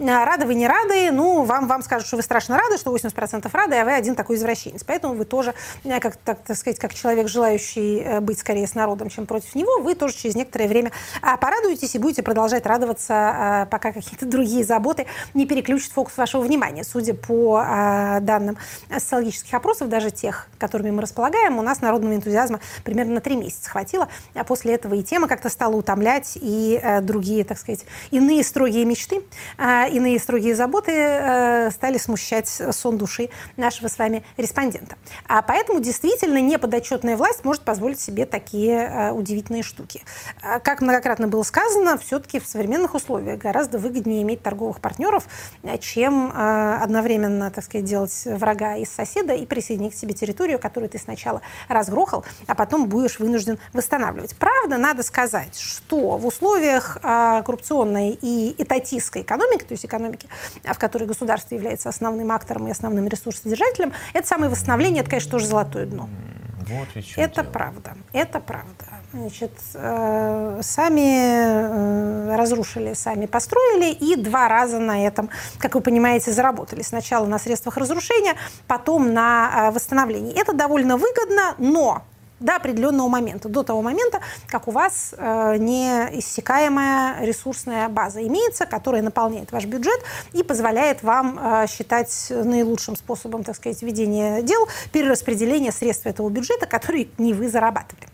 [0.02, 3.76] рады вы не рады, ну, вам, вам скажут, что вы страшно рады, что 80% рады,
[3.76, 4.84] а вы один такой извращенец.
[4.84, 8.76] Поэтому вы тоже, э, как, так, так сказать, как человек, желающий э, быть скорее с
[8.76, 10.92] народом, чем против него, вы тоже через некоторое время
[11.22, 16.84] а, порадуетесь и будете продолжать радоваться, пока какие-то другие заботы не переключат фокус вашего внимания.
[16.84, 17.64] Судя по
[18.22, 18.58] данным
[18.90, 23.70] социологических опросов, даже тех, которыми мы располагаем, у нас народного энтузиазма примерно на три месяца
[23.70, 24.08] хватило.
[24.34, 28.86] А после этого и тема как-то стала утомлять, и э, другие, так сказать, иные строгие
[28.86, 29.24] мечты
[29.92, 34.96] иные строгие заботы э, стали смущать сон души нашего с вами респондента.
[35.28, 40.04] А поэтому действительно неподотчетная власть может позволить себе такие э, удивительные штуки.
[40.42, 45.28] А как многократно было сказано, все-таки в современных условиях гораздо выгоднее иметь торговых партнеров,
[45.64, 50.90] э, чем одновременно, так сказать, делать врага из соседа и присоединить к себе территорию, которую
[50.90, 54.36] ты сначала разгрохал, а потом будешь вынужден восстанавливать.
[54.38, 60.28] Правда, надо сказать, что в условиях коррупционной и этатистской экономики, то есть экономики,
[60.64, 65.48] в которой государство является основным актором и основным ресурсодержателем, это самое восстановление, это, конечно, тоже
[65.48, 66.10] золотое дно.
[66.68, 67.52] Вот это дело.
[67.52, 68.86] правда, это правда.
[69.14, 76.32] Значит, э, сами э, разрушили, сами построили и два раза на этом, как вы понимаете,
[76.32, 76.82] заработали.
[76.82, 78.36] Сначала на средствах разрушения,
[78.68, 80.40] потом на э, восстановлении.
[80.40, 82.04] Это довольно выгодно, но
[82.42, 89.02] до определенного момента, до того момента, как у вас э, неиссякаемая ресурсная база имеется, которая
[89.02, 90.02] наполняет ваш бюджет
[90.34, 96.66] и позволяет вам э, считать наилучшим способом, так сказать, ведения дел перераспределение средств этого бюджета,
[96.66, 98.08] которые не вы зарабатывали.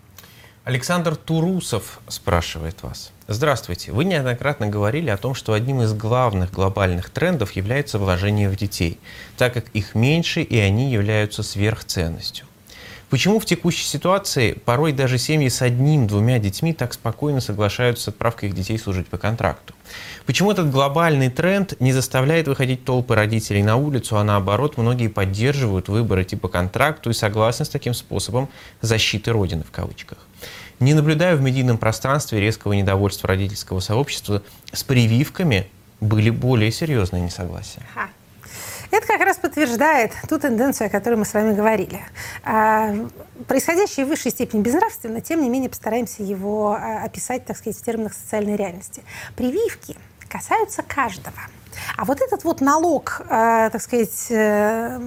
[0.68, 3.14] Александр Турусов спрашивает вас.
[3.30, 3.94] Здравствуйте.
[3.94, 9.00] Вы неоднократно говорили о том, что одним из главных глобальных трендов является вложение в детей,
[9.38, 12.46] так как их меньше и они являются сверхценностью.
[13.10, 18.50] Почему в текущей ситуации порой даже семьи с одним-двумя детьми так спокойно соглашаются с отправкой
[18.50, 19.74] их детей служить по контракту?
[20.26, 25.88] Почему этот глобальный тренд не заставляет выходить толпы родителей на улицу, а наоборот, многие поддерживают
[25.88, 28.50] выборы типа контракту и согласны с таким способом
[28.82, 30.18] защиты Родины в кавычках?
[30.82, 34.44] Не наблюдаю в медийном пространстве резкого недовольства родительского сообщества
[34.74, 35.70] с прививками
[36.02, 37.84] были более серьезные несогласия.
[37.94, 38.10] Ха.
[38.92, 42.00] Это как раз подтверждает ту тенденцию, о которой мы с вами говорили.
[42.44, 42.96] А,
[43.48, 47.84] происходящее в высшей степени безнравственно, тем не менее постараемся его а, описать, так сказать, в
[47.84, 49.04] терминах социальной реальности.
[49.36, 49.98] Прививки
[50.30, 51.40] касаются каждого.
[51.96, 55.00] А вот этот вот налог, э, так сказать, э,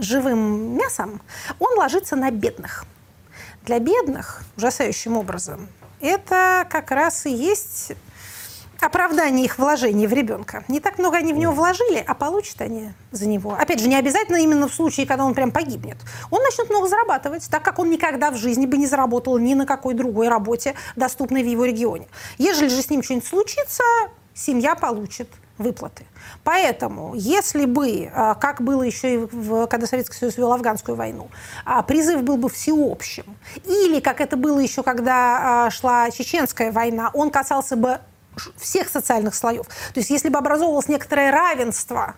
[0.00, 1.22] живым мясом,
[1.58, 2.84] он ложится на бедных.
[3.64, 5.68] Для бедных, ужасающим образом,
[6.00, 7.92] это как раз и есть
[8.82, 10.64] оправдание их вложений в ребенка.
[10.68, 13.54] Не так много они в него вложили, а получат они за него.
[13.58, 15.96] Опять же, не обязательно именно в случае, когда он прям погибнет.
[16.30, 19.66] Он начнет много зарабатывать, так как он никогда в жизни бы не заработал ни на
[19.66, 22.08] какой другой работе, доступной в его регионе.
[22.38, 23.84] Ежели же с ним что-нибудь случится,
[24.34, 25.28] семья получит
[25.58, 26.04] выплаты.
[26.44, 31.28] Поэтому, если бы, а, как было еще и в, когда Советский Союз вел афганскую войну,
[31.64, 33.24] а, призыв был бы всеобщим,
[33.64, 38.00] или, как это было еще, когда а, шла чеченская война, он касался бы
[38.56, 39.66] всех социальных слоев.
[39.66, 42.14] То есть если бы образовывалось некоторое равенство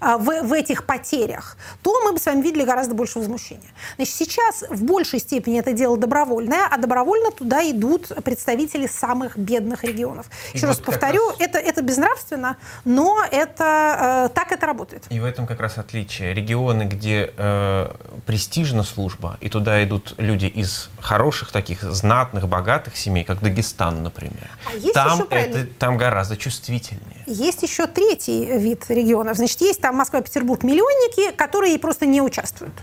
[0.00, 3.70] в, в этих потерях, то мы бы с вами видели гораздо больше возмущения.
[3.96, 9.84] Значит, сейчас в большей степени это дело добровольное, а добровольно туда идут представители самых бедных
[9.84, 10.26] регионов.
[10.52, 11.36] Еще и раз вот повторю, раз...
[11.40, 15.04] Это, это безнравственно, но это, э, так это работает.
[15.10, 16.34] И в этом как раз отличие.
[16.34, 17.90] Регионы, где э,
[18.26, 24.50] престижна служба, и туда идут люди из хороших таких знатных, богатых семей, как Дагестан, например.
[24.66, 27.24] А там, это, там гораздо чувствительнее.
[27.26, 29.36] Есть еще третий вид регионов.
[29.36, 32.74] Значит, есть там Москва, Петербург, миллионники, которые просто не участвуют.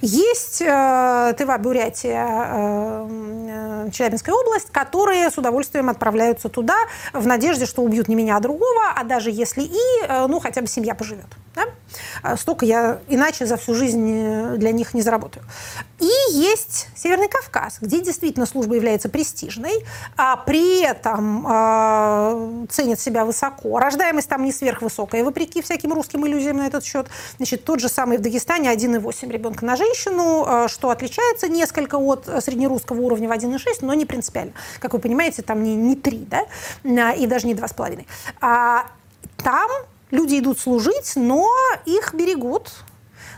[0.00, 3.08] Есть э, Тыва, Бурятия, э,
[3.86, 6.76] э, Челябинская область, которые с удовольствием отправляются туда
[7.12, 10.60] в надежде, что убьют не меня, а другого, а даже если и, э, ну, хотя
[10.60, 11.26] бы семья поживет.
[11.54, 11.66] Да?
[12.22, 15.44] А столько я иначе за всю жизнь э, для них не заработаю.
[16.00, 19.84] И есть Северный Кавказ, где действительно служба является престижной,
[20.16, 23.78] а при этом э, ценят себя высоко.
[23.78, 27.06] Рождаемость там не сверхвысокая, вопреки всяким русским иллюзиям на этот счет.
[27.36, 32.26] Значит, тот же самый в Дагестане 1,8 ребенка на женщину, э, что отличается несколько от
[32.42, 34.52] среднерусского уровня в 1,6, но не принципиально.
[34.78, 36.28] Как вы понимаете, там не, не 3,
[36.84, 38.06] да, и даже не 2,5.
[38.40, 38.86] А
[39.36, 39.70] там
[40.10, 41.48] люди идут служить, но
[41.86, 42.70] их берегут,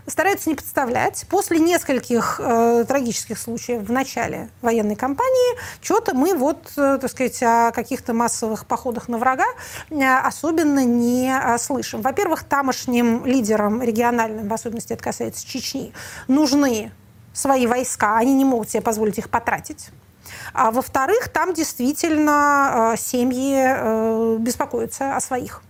[0.07, 1.27] стараются не подставлять.
[1.29, 7.43] После нескольких э, трагических случаев в начале военной кампании, что-то мы вот, э, так сказать,
[7.43, 9.47] о каких-то массовых походах на врага
[9.91, 12.03] э, особенно не э, слышим.
[12.03, 15.93] Во-первых, тамошним лидерам региональным, в особенности это касается Чечни,
[16.29, 16.93] нужны
[17.33, 19.91] свои войска, они не могут себе позволить их потратить.
[20.53, 25.63] А во-вторых, там действительно э, семьи э, беспокоятся о своих.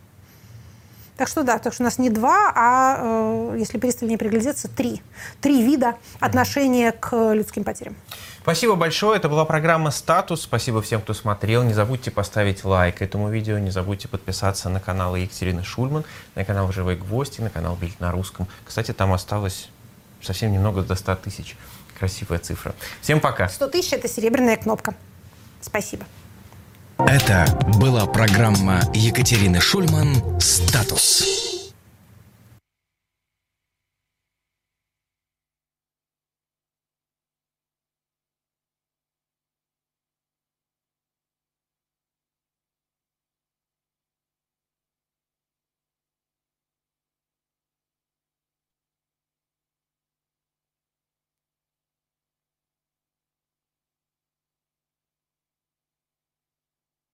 [1.17, 5.03] Так что да, так что у нас не два, а, э, если пристальнее приглядеться, три.
[5.41, 7.97] Три вида отношения к людским потерям.
[8.43, 9.17] Спасибо большое.
[9.17, 10.43] Это была программа «Статус».
[10.43, 11.63] Спасибо всем, кто смотрел.
[11.63, 13.59] Не забудьте поставить лайк этому видео.
[13.59, 16.05] Не забудьте подписаться на канал Екатерины Шульман,
[16.35, 18.47] на канал «Живой гвоздь» и на канал «Бильд на русском».
[18.65, 19.71] Кстати, там осталось
[20.23, 21.57] совсем немного до 100 тысяч.
[21.99, 22.75] Красивая цифра.
[23.01, 23.49] Всем пока.
[23.49, 24.95] 100 тысяч– это серебряная кнопка.
[25.63, 26.05] Спасибо.
[26.99, 27.47] Это
[27.79, 31.56] была программа Екатерины Шульман «Статус».